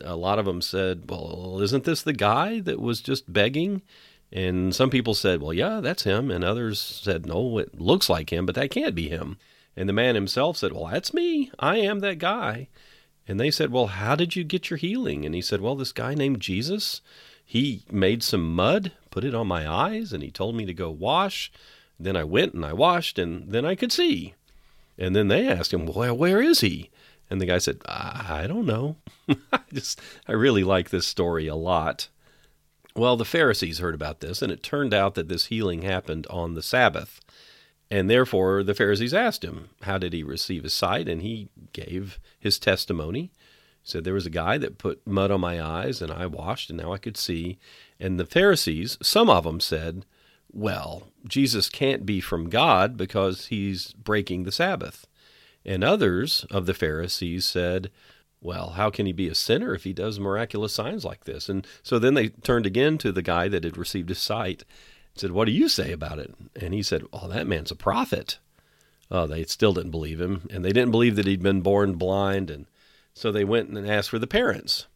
a 0.00 0.16
lot 0.16 0.38
of 0.38 0.44
them 0.44 0.62
said, 0.62 1.10
Well, 1.10 1.60
isn't 1.60 1.84
this 1.84 2.02
the 2.02 2.12
guy 2.12 2.60
that 2.60 2.80
was 2.80 3.00
just 3.00 3.32
begging? 3.32 3.82
And 4.32 4.74
some 4.74 4.90
people 4.90 5.14
said, 5.14 5.42
Well, 5.42 5.52
yeah, 5.52 5.80
that's 5.80 6.04
him. 6.04 6.30
And 6.30 6.44
others 6.44 6.80
said, 6.80 7.26
No, 7.26 7.58
it 7.58 7.80
looks 7.80 8.08
like 8.08 8.32
him, 8.32 8.46
but 8.46 8.54
that 8.54 8.70
can't 8.70 8.94
be 8.94 9.08
him. 9.08 9.38
And 9.76 9.88
the 9.88 9.92
man 9.92 10.14
himself 10.14 10.56
said, 10.56 10.72
Well, 10.72 10.86
that's 10.86 11.12
me. 11.12 11.50
I 11.58 11.78
am 11.78 12.00
that 12.00 12.18
guy. 12.18 12.68
And 13.28 13.40
they 13.40 13.50
said, 13.50 13.72
Well, 13.72 13.88
how 13.88 14.14
did 14.14 14.36
you 14.36 14.44
get 14.44 14.70
your 14.70 14.76
healing? 14.76 15.24
And 15.24 15.34
he 15.34 15.42
said, 15.42 15.60
Well, 15.60 15.76
this 15.76 15.92
guy 15.92 16.14
named 16.14 16.40
Jesus, 16.40 17.00
he 17.44 17.82
made 17.90 18.22
some 18.22 18.54
mud, 18.54 18.92
put 19.10 19.24
it 19.24 19.34
on 19.34 19.46
my 19.46 19.68
eyes, 19.68 20.12
and 20.12 20.22
he 20.22 20.30
told 20.30 20.54
me 20.54 20.64
to 20.66 20.74
go 20.74 20.90
wash. 20.90 21.52
Then 21.98 22.16
I 22.16 22.24
went 22.24 22.54
and 22.54 22.64
I 22.64 22.72
washed, 22.72 23.18
and 23.18 23.50
then 23.50 23.64
I 23.64 23.74
could 23.74 23.92
see. 23.92 24.34
And 24.98 25.14
then 25.14 25.28
they 25.28 25.48
asked 25.48 25.72
him, 25.72 25.86
well, 25.86 26.16
where 26.16 26.40
is 26.40 26.60
he? 26.60 26.90
And 27.30 27.40
the 27.40 27.46
guy 27.46 27.58
said, 27.58 27.80
I 27.86 28.46
don't 28.46 28.66
know. 28.66 28.96
I 29.52 29.60
just, 29.72 30.00
I 30.26 30.32
really 30.32 30.64
like 30.64 30.90
this 30.90 31.06
story 31.06 31.46
a 31.46 31.54
lot. 31.54 32.08
Well, 32.94 33.16
the 33.16 33.24
Pharisees 33.24 33.78
heard 33.78 33.94
about 33.94 34.20
this, 34.20 34.40
and 34.40 34.50
it 34.50 34.62
turned 34.62 34.94
out 34.94 35.14
that 35.14 35.28
this 35.28 35.46
healing 35.46 35.82
happened 35.82 36.26
on 36.30 36.54
the 36.54 36.62
Sabbath. 36.62 37.20
And 37.90 38.10
therefore, 38.10 38.62
the 38.62 38.74
Pharisees 38.74 39.14
asked 39.14 39.44
him, 39.44 39.70
How 39.82 39.98
did 39.98 40.12
he 40.12 40.22
receive 40.22 40.64
his 40.64 40.72
sight? 40.72 41.08
And 41.08 41.22
he 41.22 41.48
gave 41.72 42.18
his 42.38 42.58
testimony. 42.58 43.30
He 43.82 43.90
said, 43.90 44.04
There 44.04 44.14
was 44.14 44.26
a 44.26 44.30
guy 44.30 44.58
that 44.58 44.78
put 44.78 45.06
mud 45.06 45.30
on 45.30 45.40
my 45.40 45.62
eyes, 45.62 46.02
and 46.02 46.10
I 46.10 46.26
washed, 46.26 46.70
and 46.70 46.78
now 46.78 46.92
I 46.92 46.98
could 46.98 47.16
see. 47.16 47.58
And 48.00 48.18
the 48.18 48.26
Pharisees, 48.26 48.98
some 49.02 49.30
of 49.30 49.44
them 49.44 49.60
said, 49.60 50.04
well, 50.56 51.08
Jesus 51.28 51.68
can't 51.68 52.06
be 52.06 52.20
from 52.20 52.48
God 52.48 52.96
because 52.96 53.46
he's 53.46 53.92
breaking 53.92 54.44
the 54.44 54.52
Sabbath. 54.52 55.06
And 55.66 55.84
others 55.84 56.46
of 56.50 56.64
the 56.64 56.74
Pharisees 56.74 57.44
said, 57.44 57.90
well, 58.40 58.70
how 58.70 58.88
can 58.90 59.04
he 59.04 59.12
be 59.12 59.28
a 59.28 59.34
sinner 59.34 59.74
if 59.74 59.84
he 59.84 59.92
does 59.92 60.18
miraculous 60.18 60.72
signs 60.72 61.04
like 61.04 61.24
this? 61.24 61.48
And 61.48 61.66
so 61.82 61.98
then 61.98 62.14
they 62.14 62.28
turned 62.28 62.64
again 62.64 62.96
to 62.98 63.12
the 63.12 63.22
guy 63.22 63.48
that 63.48 63.64
had 63.64 63.76
received 63.76 64.08
his 64.08 64.18
sight 64.18 64.64
said, 65.20 65.32
What 65.32 65.46
do 65.46 65.52
you 65.52 65.68
say 65.68 65.92
about 65.92 66.18
it? 66.18 66.34
And 66.60 66.74
he 66.74 66.82
said, 66.82 67.02
Oh, 67.12 67.28
that 67.28 67.46
man's 67.46 67.70
a 67.70 67.76
prophet. 67.76 68.38
Oh, 69.10 69.26
they 69.26 69.44
still 69.44 69.72
didn't 69.72 69.92
believe 69.92 70.20
him, 70.20 70.48
and 70.50 70.64
they 70.64 70.72
didn't 70.72 70.90
believe 70.90 71.16
that 71.16 71.26
he'd 71.26 71.42
been 71.42 71.60
born 71.60 71.94
blind. 71.94 72.50
And 72.50 72.66
so 73.14 73.30
they 73.30 73.44
went 73.44 73.70
and 73.70 73.88
asked 73.88 74.10
for 74.10 74.18
the 74.18 74.26
parents. 74.26 74.86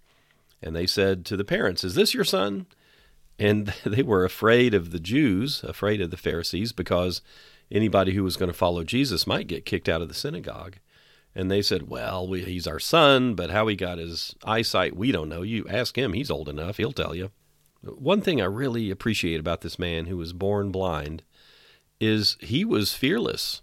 And 0.63 0.75
they 0.75 0.87
said 0.87 1.25
to 1.27 1.37
the 1.37 1.45
parents, 1.45 1.85
Is 1.85 1.95
this 1.95 2.15
your 2.15 2.25
son? 2.25 2.67
And 3.39 3.69
they 3.85 4.03
were 4.03 4.25
afraid 4.25 4.75
of 4.75 4.91
the 4.91 5.01
Jews, 5.01 5.63
afraid 5.65 6.01
of 6.01 6.11
the 6.11 6.17
Pharisees, 6.17 6.73
because 6.73 7.23
anybody 7.71 8.13
who 8.13 8.25
was 8.25 8.37
going 8.37 8.51
to 8.51 8.57
follow 8.57 8.85
Jesus 8.85 9.27
might 9.27 9.47
get 9.47 9.65
kicked 9.65 9.89
out 9.89 10.03
of 10.03 10.09
the 10.09 10.15
synagogue. 10.15 10.77
And 11.35 11.51
they 11.51 11.63
said, 11.63 11.89
Well, 11.89 12.27
we, 12.27 12.43
he's 12.43 12.67
our 12.67 12.81
son, 12.81 13.35
but 13.35 13.51
how 13.51 13.69
he 13.69 13.77
got 13.77 13.99
his 13.99 14.35
eyesight, 14.45 14.97
we 14.97 15.13
don't 15.13 15.29
know. 15.29 15.43
You 15.43 15.67
ask 15.69 15.97
him, 15.97 16.13
he's 16.13 16.31
old 16.31 16.49
enough, 16.49 16.77
he'll 16.77 16.93
tell 16.93 17.15
you. 17.15 17.31
One 17.83 18.21
thing 18.21 18.41
I 18.41 18.47
really 18.47 18.91
appreciate 18.91 19.41
about 19.41 19.63
this 19.63 19.79
man 19.79 20.07
who 20.07 20.17
was 20.17 20.33
born 20.33 20.71
blind 20.71 21.23
is 22.01 22.37
he 22.41 22.65
was 22.65 22.95
fearless. 22.95 23.63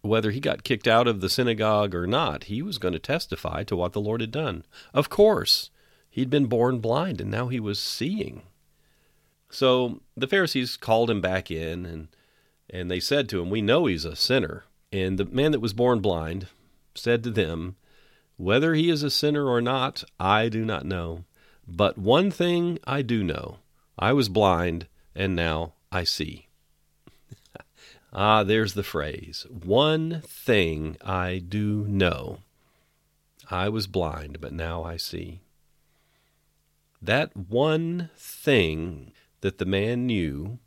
Whether 0.00 0.30
he 0.30 0.40
got 0.40 0.64
kicked 0.64 0.86
out 0.86 1.08
of 1.08 1.20
the 1.20 1.28
synagogue 1.28 1.94
or 1.94 2.06
not, 2.06 2.44
he 2.44 2.62
was 2.62 2.78
going 2.78 2.94
to 2.94 2.98
testify 2.98 3.64
to 3.64 3.76
what 3.76 3.92
the 3.92 4.00
Lord 4.00 4.20
had 4.20 4.30
done. 4.30 4.64
Of 4.94 5.10
course, 5.10 5.70
he'd 6.08 6.30
been 6.30 6.46
born 6.46 6.78
blind 6.78 7.20
and 7.20 7.30
now 7.30 7.48
he 7.48 7.60
was 7.60 7.78
seeing. 7.78 8.42
So 9.50 10.00
the 10.16 10.28
Pharisees 10.28 10.76
called 10.76 11.10
him 11.10 11.20
back 11.20 11.50
in 11.50 11.84
and 11.84 12.08
and 12.70 12.90
they 12.90 13.00
said 13.00 13.28
to 13.30 13.40
him, 13.40 13.50
We 13.50 13.62
know 13.62 13.86
he's 13.86 14.04
a 14.04 14.16
sinner. 14.16 14.64
And 14.92 15.18
the 15.18 15.24
man 15.24 15.52
that 15.52 15.60
was 15.60 15.72
born 15.72 16.00
blind 16.00 16.48
said 16.94 17.22
to 17.24 17.30
them, 17.30 17.76
Whether 18.36 18.74
he 18.74 18.90
is 18.90 19.02
a 19.02 19.10
sinner 19.10 19.46
or 19.46 19.60
not, 19.60 20.04
I 20.20 20.48
do 20.48 20.64
not 20.64 20.84
know. 20.84 21.24
But 21.68 21.98
one 21.98 22.30
thing 22.30 22.78
I 22.84 23.02
do 23.02 23.22
know 23.22 23.58
I 23.98 24.14
was 24.14 24.30
blind, 24.30 24.86
and 25.14 25.36
now 25.36 25.74
I 25.92 26.04
see. 26.04 26.48
ah, 28.12 28.42
there's 28.42 28.72
the 28.72 28.82
phrase. 28.82 29.46
One 29.50 30.22
thing 30.24 30.96
I 31.04 31.42
do 31.46 31.84
know. 31.86 32.38
I 33.50 33.68
was 33.68 33.86
blind, 33.86 34.40
but 34.40 34.52
now 34.52 34.82
I 34.82 34.96
see. 34.96 35.40
That 37.02 37.36
one 37.36 38.10
thing 38.16 39.12
that 39.42 39.58
the 39.58 39.64
man 39.64 40.06
knew 40.06 40.58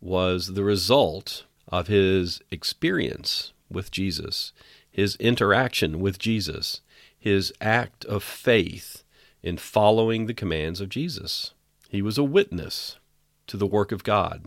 was 0.00 0.48
the 0.48 0.64
result 0.64 1.44
of 1.68 1.86
his 1.86 2.40
experience 2.50 3.52
with 3.70 3.90
Jesus, 3.90 4.52
his 4.90 5.16
interaction 5.16 6.00
with 6.00 6.18
Jesus, 6.18 6.82
his 7.18 7.52
act 7.60 8.04
of 8.04 8.22
faith 8.22 9.04
in 9.42 9.56
following 9.56 10.26
the 10.26 10.34
commands 10.34 10.80
of 10.80 10.88
Jesus. 10.88 11.52
He 11.88 12.02
was 12.02 12.18
a 12.18 12.24
witness 12.24 12.98
to 13.46 13.56
the 13.56 13.66
work 13.66 13.92
of 13.92 14.04
God. 14.04 14.46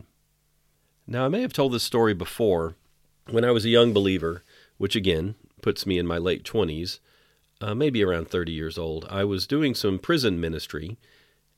Now, 1.06 1.26
I 1.26 1.28
may 1.28 1.42
have 1.42 1.52
told 1.52 1.72
this 1.72 1.82
story 1.82 2.14
before. 2.14 2.74
When 3.30 3.44
I 3.44 3.50
was 3.50 3.64
a 3.64 3.70
young 3.70 3.92
believer, 3.92 4.42
which 4.78 4.96
again 4.96 5.34
puts 5.62 5.86
me 5.86 5.98
in 5.98 6.06
my 6.06 6.18
late 6.18 6.44
20s, 6.44 7.00
uh, 7.60 7.74
maybe 7.74 8.04
around 8.04 8.28
30 8.28 8.52
years 8.52 8.78
old, 8.78 9.06
I 9.10 9.24
was 9.24 9.46
doing 9.46 9.74
some 9.74 9.98
prison 9.98 10.40
ministry. 10.40 10.96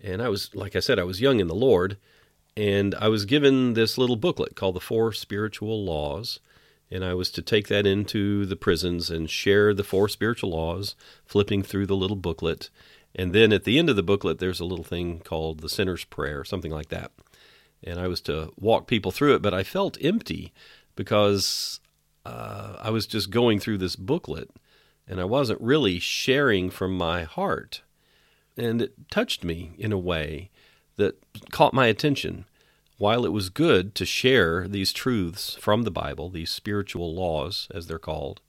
And 0.03 0.22
I 0.22 0.29
was, 0.29 0.55
like 0.55 0.77
I 0.77 0.81
said, 0.81 0.98
I 0.98 1.05
was 1.05 1.20
young 1.20 1.40
in 1.40 1.46
the 1.46 1.55
Lord. 1.55 1.98
And 2.57 2.94
I 2.94 3.09
was 3.09 3.24
given 3.24 3.74
this 3.74 3.98
little 3.98 4.16
booklet 4.16 4.57
called 4.57 4.77
The 4.77 4.81
Four 4.81 5.12
Spiritual 5.12 5.85
Laws 5.85 6.40
and 6.90 7.05
I 7.05 7.14
was 7.14 7.31
to 7.33 7.42
take 7.42 7.68
that 7.68 7.87
into 7.87 8.46
the 8.46 8.57
prisons 8.57 9.11
and 9.11 9.29
share 9.29 9.74
the 9.74 9.85
four 9.85 10.09
spiritual 10.09 10.51
laws, 10.51 10.94
flipping 11.27 11.62
through 11.62 11.87
the 11.87 11.96
little 11.96 12.16
booklet. 12.16 12.70
And 13.14 13.33
then 13.33 13.53
at 13.53 13.64
the 13.64 13.79
end 13.79 13.88
of 13.90 13.97
the 13.97 14.03
booklet, 14.03 14.38
there's 14.38 14.61
a 14.61 14.64
little 14.64 14.85
thing 14.85 15.21
called 15.21 15.61
the 15.61 15.68
Sinner's 15.68 16.05
Prayer, 16.05 16.44
something 16.44 16.71
like 16.71 16.88
that. 16.88 17.12
And 17.83 17.99
I 17.99 18.09
was 18.09 18.21
to 18.23 18.53
walk 18.59 18.87
people 18.87 19.12
through 19.12 19.35
it, 19.35 19.42
but 19.42 19.55
I 19.55 19.62
felt 19.62 19.99
empty 20.01 20.53
because 20.97 21.81
uh, 22.27 22.77
I 22.81 22.90
was 22.90 23.07
just 23.07 23.31
going 23.31 23.61
through 23.61 23.79
this 23.79 23.97
booklet 23.97 24.51
and 25.07 25.21
I 25.21 25.25
wasn't 25.25 25.61
really 25.61 25.99
sharing 25.99 26.71
from 26.71 26.97
my 26.97 27.23
heart. 27.23 27.83
And 28.57 28.83
it 28.83 29.11
touched 29.11 29.44
me 29.44 29.73
in 29.79 29.92
a 29.92 29.99
way 29.99 30.51
that 30.97 31.23
caught 31.51 31.73
my 31.73 31.87
attention 31.87 32.44
while 32.99 33.25
it 33.25 33.33
was 33.33 33.49
good 33.49 33.94
to 33.94 34.05
share 34.05 34.66
these 34.66 34.92
truths 34.92 35.55
from 35.55 35.83
the 35.83 35.90
Bible, 35.90 36.29
these 36.29 36.51
spiritual 36.51 37.14
laws, 37.14 37.68
as 37.73 37.87
they're 37.87 37.99
called, 37.99 38.40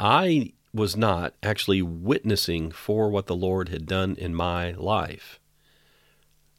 I 0.00 0.54
was 0.74 0.96
not 0.96 1.34
actually 1.42 1.80
witnessing 1.80 2.72
for 2.72 3.08
what 3.08 3.26
the 3.26 3.36
Lord 3.36 3.68
had 3.68 3.86
done 3.86 4.16
in 4.16 4.34
my 4.34 4.72
life. 4.72 5.38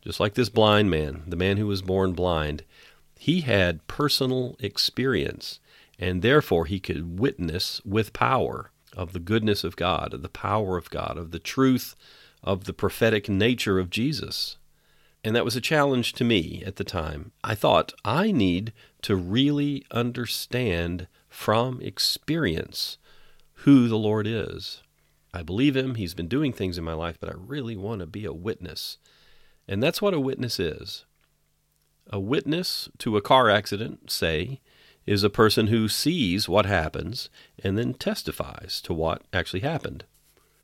Just 0.02 0.20
like 0.20 0.36
this 0.36 0.50
blind 0.50 0.90
man, 0.90 1.24
the 1.28 1.36
man 1.36 1.58
who 1.58 1.68
was 1.68 1.82
born 1.82 2.14
blind, 2.14 2.64
he 3.18 3.42
had 3.42 3.86
personal 3.88 4.56
experience, 4.60 5.60
and 6.00 6.22
therefore 6.22 6.66
he 6.66 6.80
could 6.80 7.20
witness 7.20 7.82
with 7.84 8.14
power 8.14 8.72
of 8.96 9.12
the 9.12 9.20
goodness 9.20 9.64
of 9.64 9.76
God, 9.76 10.14
of 10.14 10.22
the 10.22 10.30
power 10.30 10.78
of 10.78 10.90
God, 10.90 11.18
of 11.18 11.32
the 11.32 11.40
truth 11.40 11.96
of 12.42 12.64
the 12.64 12.74
prophetic 12.74 13.28
nature 13.28 13.80
of 13.80 13.90
Jesus. 13.90 14.58
And 15.24 15.36
that 15.36 15.44
was 15.44 15.56
a 15.56 15.62
challenge 15.62 16.14
to 16.14 16.24
me 16.24 16.64
at 16.66 16.76
the 16.76 16.84
time. 16.84 17.32
I 17.44 17.56
thought, 17.56 17.94
I 18.06 18.32
need 18.32 18.72
to 19.02 19.16
really 19.16 19.84
understand 19.92 21.08
from 21.28 21.82
experience 21.82 22.98
who 23.60 23.88
the 23.88 23.98
Lord 23.98 24.28
is. 24.28 24.82
I 25.34 25.44
believe 25.44 25.76
Him, 25.76 25.96
He's 25.96 26.14
been 26.14 26.28
doing 26.28 26.54
things 26.54 26.78
in 26.78 26.84
my 26.84 26.94
life, 26.94 27.18
but 27.20 27.30
I 27.30 27.36
really 27.36 27.76
want 27.76 28.00
to 28.00 28.06
be 28.06 28.26
a 28.26 28.34
witness. 28.34 28.98
And 29.68 29.82
that's 29.82 30.02
what 30.02 30.14
a 30.14 30.20
witness 30.20 30.60
is. 30.60 31.06
A 32.12 32.20
witness 32.20 32.88
to 33.00 33.18
a 33.18 33.22
car 33.22 33.50
accident, 33.50 34.12
say, 34.12 34.62
is 35.06 35.24
a 35.24 35.30
person 35.30 35.68
who 35.68 35.88
sees 35.88 36.50
what 36.50 36.66
happens 36.66 37.30
and 37.64 37.78
then 37.78 37.94
testifies 37.94 38.82
to 38.82 38.94
what 38.94 39.24
actually 39.34 39.60
happened. 39.60 40.04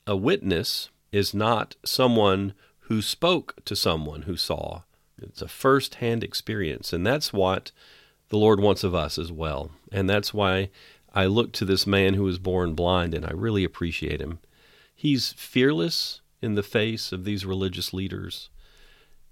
A 0.08 0.16
witness 0.16 0.90
is 1.12 1.34
not 1.34 1.76
someone 1.84 2.54
who 2.82 3.02
spoke 3.02 3.56
to 3.66 3.76
someone 3.76 4.24
who 4.24 4.36
saw. 4.36 4.82
It's 5.22 5.42
a 5.42 5.48
first 5.48 5.96
hand 5.96 6.24
experience. 6.24 6.94
And 6.94 7.06
that's 7.06 7.32
what 7.32 7.72
the 8.30 8.38
Lord 8.38 8.60
wants 8.60 8.84
of 8.84 8.96
us 8.96 9.18
as 9.20 9.32
well. 9.32 9.72
And 9.92 10.10
that's 10.10 10.34
why 10.34 10.70
I 11.14 11.26
look 11.26 11.52
to 11.54 11.66
this 11.66 11.86
man 11.86 12.14
who 12.14 12.24
was 12.24 12.40
born 12.40 12.74
blind 12.74 13.14
and 13.14 13.26
I 13.26 13.32
really 13.32 13.64
appreciate 13.64 14.22
him. 14.22 14.40
He's 14.96 15.34
fearless 15.34 16.22
in 16.42 16.56
the 16.56 16.64
face 16.64 17.12
of 17.12 17.26
these 17.26 17.46
religious 17.46 17.94
leaders. 17.94 18.50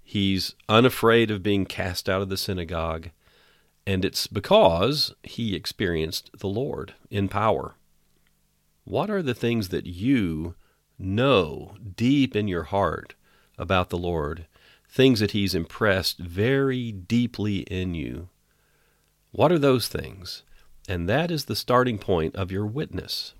He's 0.02 0.54
unafraid 0.68 1.30
of 1.30 1.42
being 1.42 1.66
cast 1.66 2.08
out 2.08 2.22
of 2.22 2.28
the 2.28 2.36
synagogue. 2.36 3.10
And 3.86 4.04
it's 4.04 4.26
because 4.26 5.14
he 5.22 5.54
experienced 5.54 6.30
the 6.38 6.48
Lord 6.48 6.94
in 7.10 7.28
power. 7.28 7.76
What 8.84 9.10
are 9.10 9.22
the 9.22 9.34
things 9.34 9.68
that 9.68 9.86
you 9.86 10.54
know 11.00 11.76
deep 11.96 12.36
in 12.36 12.46
your 12.46 12.64
heart 12.64 13.14
about 13.58 13.90
the 13.90 13.98
Lord, 13.98 14.46
things 14.88 15.20
that 15.20 15.32
He's 15.32 15.54
impressed 15.54 16.18
very 16.18 16.92
deeply 16.92 17.58
in 17.60 17.94
you. 17.94 18.28
What 19.32 19.52
are 19.52 19.58
those 19.58 19.88
things? 19.88 20.42
And 20.90 21.08
that 21.08 21.30
is 21.30 21.44
the 21.44 21.54
starting 21.54 21.98
point 21.98 22.34
of 22.34 22.50
your 22.50 22.66
witness. 22.66 23.34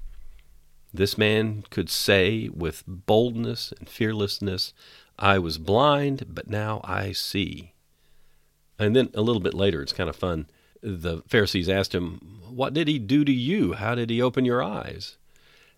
This 0.95 1.19
man 1.19 1.65
could 1.69 1.91
say 1.91 2.49
with 2.49 2.85
boldness 2.87 3.73
and 3.77 3.89
fearlessness, 3.89 4.73
I 5.19 5.41
was 5.41 5.59
blind, 5.59 6.27
but 6.29 6.49
now 6.49 6.81
I 6.85 7.11
see. 7.11 7.73
And 8.79 8.95
then 8.95 9.11
a 9.15 9.21
little 9.21 9.43
bit 9.43 9.53
later, 9.53 9.83
it's 9.83 9.93
kind 9.93 10.09
of 10.09 10.15
fun. 10.15 10.47
The 10.81 11.25
Pharisees 11.27 11.69
asked 11.69 11.93
him, 11.93 12.39
What 12.51 12.73
did 12.73 12.87
he 12.87 13.01
do 13.01 13.25
to 13.25 13.33
you? 13.33 13.73
How 13.73 13.97
did 13.97 14.11
he 14.11 14.23
open 14.23 14.45
your 14.45 14.63
eyes? 14.63 15.17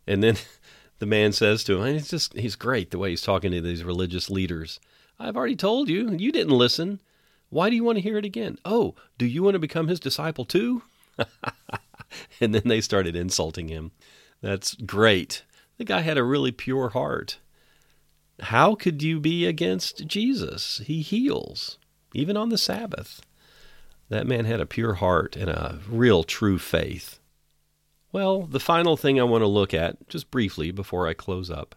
And 0.07 0.23
then 0.23 0.37
the 0.99 1.07
man 1.07 1.33
says 1.33 1.65
to 1.65 1.83
him. 1.83 1.95
He's 1.95 2.11
just 2.11 2.35
he's 2.35 2.55
great 2.55 2.91
the 2.91 2.99
way 2.99 3.09
he's 3.09 3.23
talking 3.23 3.51
to 3.51 3.63
these 3.63 3.83
religious 3.83 4.29
leaders. 4.29 4.79
I've 5.19 5.39
already 5.39 5.57
told 5.57 5.89
you, 5.89 6.11
you 6.11 6.33
didn't 6.33 6.53
listen. 6.53 7.01
Why 7.49 7.71
do 7.71 7.77
you 7.77 7.85
want 7.85 7.97
to 7.97 8.03
hear 8.03 8.19
it 8.19 8.27
again? 8.27 8.59
Oh, 8.63 8.95
do 9.17 9.25
you 9.25 9.43
want 9.43 9.55
to 9.55 9.59
become 9.59 9.89
his 9.89 10.01
disciple 10.01 10.45
too? 10.45 10.83
and 12.41 12.55
then 12.55 12.63
they 12.65 12.81
started 12.81 13.17
insulting 13.17 13.69
him. 13.69 13.93
That's 14.41 14.75
great. 14.75 15.45
The 15.79 15.85
guy 15.85 16.01
had 16.01 16.19
a 16.19 16.25
really 16.25 16.53
pure 16.53 16.91
heart. 16.91 17.39
How 18.41 18.75
could 18.75 19.03
you 19.03 19.21
be 19.21 19.47
against 19.47 20.07
Jesus? 20.07 20.83
He 20.85 21.03
heals, 21.03 21.79
even 22.15 22.37
on 22.37 22.49
the 22.49 22.59
Sabbath. 22.59 23.23
That 24.09 24.27
man 24.27 24.45
had 24.45 24.61
a 24.61 24.67
pure 24.67 24.95
heart 24.95 25.37
and 25.37 25.49
a 25.49 25.81
real 25.89 26.25
true 26.25 26.59
faith. 26.59 27.19
Well, 28.11 28.43
the 28.43 28.61
final 28.61 28.97
thing 28.97 29.19
I 29.19 29.25
want 29.25 29.43
to 29.43 29.49
look 29.49 29.73
at, 29.73 30.09
just 30.09 30.31
briefly 30.31 30.71
before 30.71 31.09
I 31.09 31.15
close 31.15 31.51
up, 31.51 31.75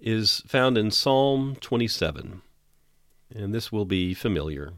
is 0.00 0.42
found 0.46 0.76
in 0.76 0.90
Psalm 0.90 1.56
27. 1.60 2.42
And 3.34 3.54
this 3.54 3.70
will 3.70 3.84
be 3.84 4.14
familiar. 4.14 4.72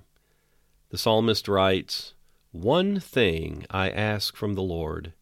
The 0.91 0.99
psalmist 0.99 1.49
writes, 1.49 2.15
One 2.53 2.99
thing 2.99 3.65
I 3.71 3.91
ask 3.91 4.35
from 4.35 4.55
the 4.55 4.63
Lord, 4.63 5.13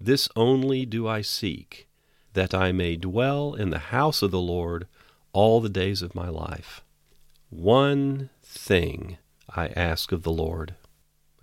this 0.00 0.28
only 0.36 0.86
do 0.86 1.08
I 1.08 1.22
seek, 1.22 1.88
that 2.34 2.54
I 2.54 2.70
may 2.70 2.94
dwell 2.94 3.54
in 3.54 3.70
the 3.70 3.90
house 3.90 4.22
of 4.22 4.30
the 4.30 4.40
Lord 4.40 4.86
all 5.32 5.60
the 5.60 5.68
days 5.68 6.02
of 6.02 6.14
my 6.14 6.28
life. 6.28 6.84
One 7.50 8.30
thing 8.44 9.18
I 9.48 9.68
ask 9.68 10.12
of 10.12 10.22
the 10.22 10.30
Lord. 10.30 10.76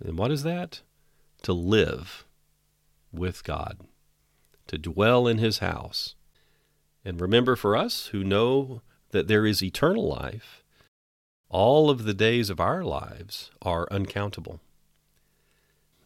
And 0.02 0.16
what 0.16 0.30
is 0.30 0.42
that? 0.44 0.80
To 1.42 1.52
live 1.52 2.24
with 3.12 3.44
God, 3.44 3.80
to 4.68 4.78
dwell 4.78 5.26
in 5.26 5.36
his 5.36 5.58
house. 5.58 6.14
And 7.04 7.20
remember 7.20 7.56
for 7.56 7.76
us 7.76 8.06
who 8.06 8.24
know 8.24 8.80
that 9.10 9.28
there 9.28 9.44
is 9.44 9.62
eternal 9.62 10.08
life, 10.08 10.62
all 11.50 11.90
of 11.90 12.04
the 12.04 12.14
days 12.14 12.48
of 12.48 12.58
our 12.58 12.82
lives 12.82 13.50
are 13.60 13.86
uncountable. 13.90 14.60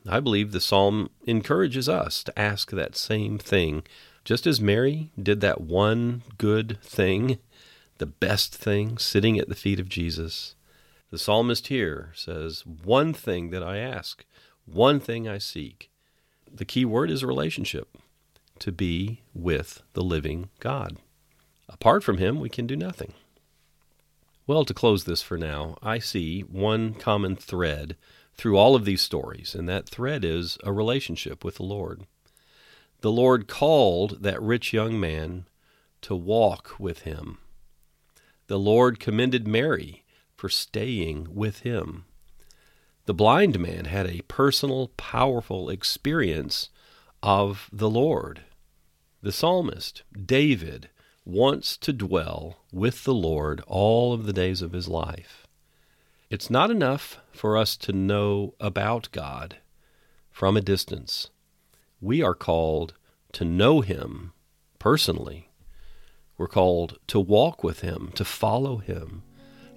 I 0.08 0.20
believe 0.20 0.52
the 0.52 0.60
psalm 0.60 1.10
encourages 1.26 1.88
us 1.88 2.24
to 2.24 2.38
ask 2.38 2.70
that 2.70 2.96
same 2.96 3.38
thing. 3.38 3.82
Just 4.24 4.46
as 4.46 4.60
Mary 4.60 5.10
did 5.20 5.40
that 5.40 5.60
one 5.60 6.22
good 6.38 6.78
thing, 6.82 7.38
the 7.98 8.06
best 8.06 8.54
thing, 8.54 8.96
sitting 8.98 9.38
at 9.38 9.48
the 9.48 9.54
feet 9.54 9.78
of 9.78 9.88
Jesus, 9.88 10.54
the 11.10 11.18
psalmist 11.18 11.66
here 11.66 12.12
says, 12.14 12.64
One 12.64 13.12
thing 13.12 13.50
that 13.50 13.62
I 13.62 13.78
ask, 13.78 14.24
one 14.64 15.00
thing 15.00 15.28
I 15.28 15.38
seek, 15.38 15.90
the 16.50 16.64
key 16.64 16.84
word 16.84 17.10
is 17.10 17.24
relationship 17.24 17.96
to 18.60 18.72
be 18.72 19.22
with 19.34 19.82
the 19.94 20.02
living 20.02 20.50
God. 20.60 20.96
Apart 21.68 22.04
from 22.04 22.18
Him, 22.18 22.40
we 22.40 22.48
can 22.48 22.66
do 22.66 22.76
nothing. 22.76 23.12
Well, 24.46 24.64
to 24.64 24.74
close 24.74 25.04
this 25.04 25.22
for 25.22 25.38
now, 25.38 25.76
I 25.82 25.98
see 25.98 26.40
one 26.40 26.94
common 26.94 27.36
thread 27.36 27.96
through 28.40 28.57
all 28.57 28.74
of 28.74 28.87
these 28.87 29.03
stories, 29.03 29.55
and 29.55 29.68
that 29.68 29.87
thread 29.87 30.24
is 30.24 30.57
a 30.64 30.72
relationship 30.72 31.44
with 31.44 31.57
the 31.57 31.62
Lord. 31.62 32.07
the 33.03 33.12
Lord 33.12 33.46
called 33.46 34.22
that 34.22 34.40
rich 34.40 34.72
young 34.72 34.98
man 34.98 35.44
to 36.00 36.14
walk 36.14 36.74
with 36.79 37.00
him. 37.00 37.37
The 38.46 38.59
Lord 38.59 38.98
commended 38.98 39.46
Mary 39.46 40.05
for 40.37 40.48
staying 40.48 41.29
with 41.35 41.61
him. 41.61 42.07
The 43.05 43.12
blind 43.12 43.59
man 43.59 43.85
had 43.85 44.07
a 44.07 44.22
personal, 44.22 44.88
powerful 44.96 45.68
experience 45.68 46.70
of 47.22 47.68
the 47.70 47.90
Lord. 47.90 48.40
The 49.20 49.33
psalmist, 49.33 50.03
David, 50.14 50.88
wants 51.26 51.76
to 51.76 51.92
dwell 51.92 52.57
with 52.72 53.05
the 53.05 53.12
Lord 53.12 53.62
all 53.66 54.14
of 54.14 54.24
the 54.24 54.33
days 54.33 54.62
of 54.62 54.72
his 54.72 54.88
life. 54.88 55.46
It's 56.30 56.48
not 56.48 56.70
enough 56.70 57.18
for 57.32 57.56
us 57.56 57.76
to 57.78 57.92
know 57.92 58.54
about 58.60 59.08
God 59.10 59.56
from 60.30 60.56
a 60.56 60.60
distance. 60.60 61.28
We 62.00 62.22
are 62.22 62.36
called 62.36 62.94
to 63.32 63.44
know 63.44 63.80
Him 63.80 64.32
personally. 64.78 65.50
We're 66.38 66.46
called 66.46 67.00
to 67.08 67.18
walk 67.18 67.64
with 67.64 67.80
Him, 67.80 68.12
to 68.14 68.24
follow 68.24 68.76
Him, 68.76 69.24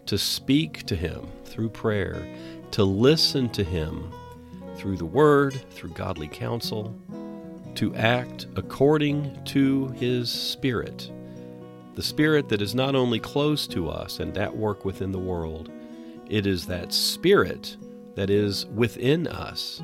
to 0.06 0.20
speak 0.20 0.84
to 0.84 0.96
Him 0.96 1.26
through 1.44 1.70
prayer, 1.70 2.24
to 2.70 2.84
listen 2.84 3.50
to 3.50 3.64
Him 3.64 4.14
through 4.76 4.98
the 4.98 5.06
Word, 5.06 5.60
through 5.72 5.94
godly 5.94 6.28
counsel, 6.28 6.96
to 7.74 7.96
act 7.96 8.46
according 8.56 9.44
to 9.46 9.88
His 9.96 10.32
Spirit. 10.32 11.12
The 11.96 12.04
Spirit 12.04 12.48
that 12.50 12.62
is 12.62 12.76
not 12.76 12.94
only 12.94 13.20
close 13.20 13.66
to 13.70 13.90
us 13.90 14.20
and 14.20 14.38
at 14.38 14.56
work 14.56 14.86
within 14.86 15.12
the 15.12 15.18
world, 15.18 15.72
it 16.30 16.46
is 16.46 16.66
that 16.68 16.94
Spirit 16.94 17.78
that 18.16 18.30
is 18.30 18.66
within 18.68 19.28
us, 19.28 19.82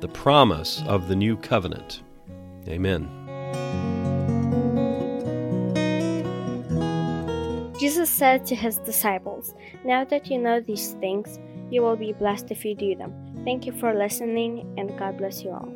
the 0.00 0.08
promise 0.08 0.82
of 0.86 1.08
the 1.08 1.16
new 1.16 1.36
covenant. 1.36 2.02
Amen. 2.68 3.10
Jesus 7.78 8.08
said 8.08 8.46
to 8.46 8.54
his 8.54 8.78
disciples, 8.78 9.54
Now 9.84 10.04
that 10.04 10.28
you 10.30 10.38
know 10.38 10.60
these 10.60 10.92
things, 10.94 11.38
you 11.70 11.82
will 11.82 11.96
be 11.96 12.12
blessed 12.12 12.50
if 12.50 12.64
you 12.64 12.74
do 12.74 12.94
them. 12.94 13.12
Thank 13.44 13.66
you 13.66 13.72
for 13.72 13.94
listening, 13.94 14.74
and 14.78 14.96
God 14.98 15.18
bless 15.18 15.42
you 15.42 15.50
all. 15.50 15.75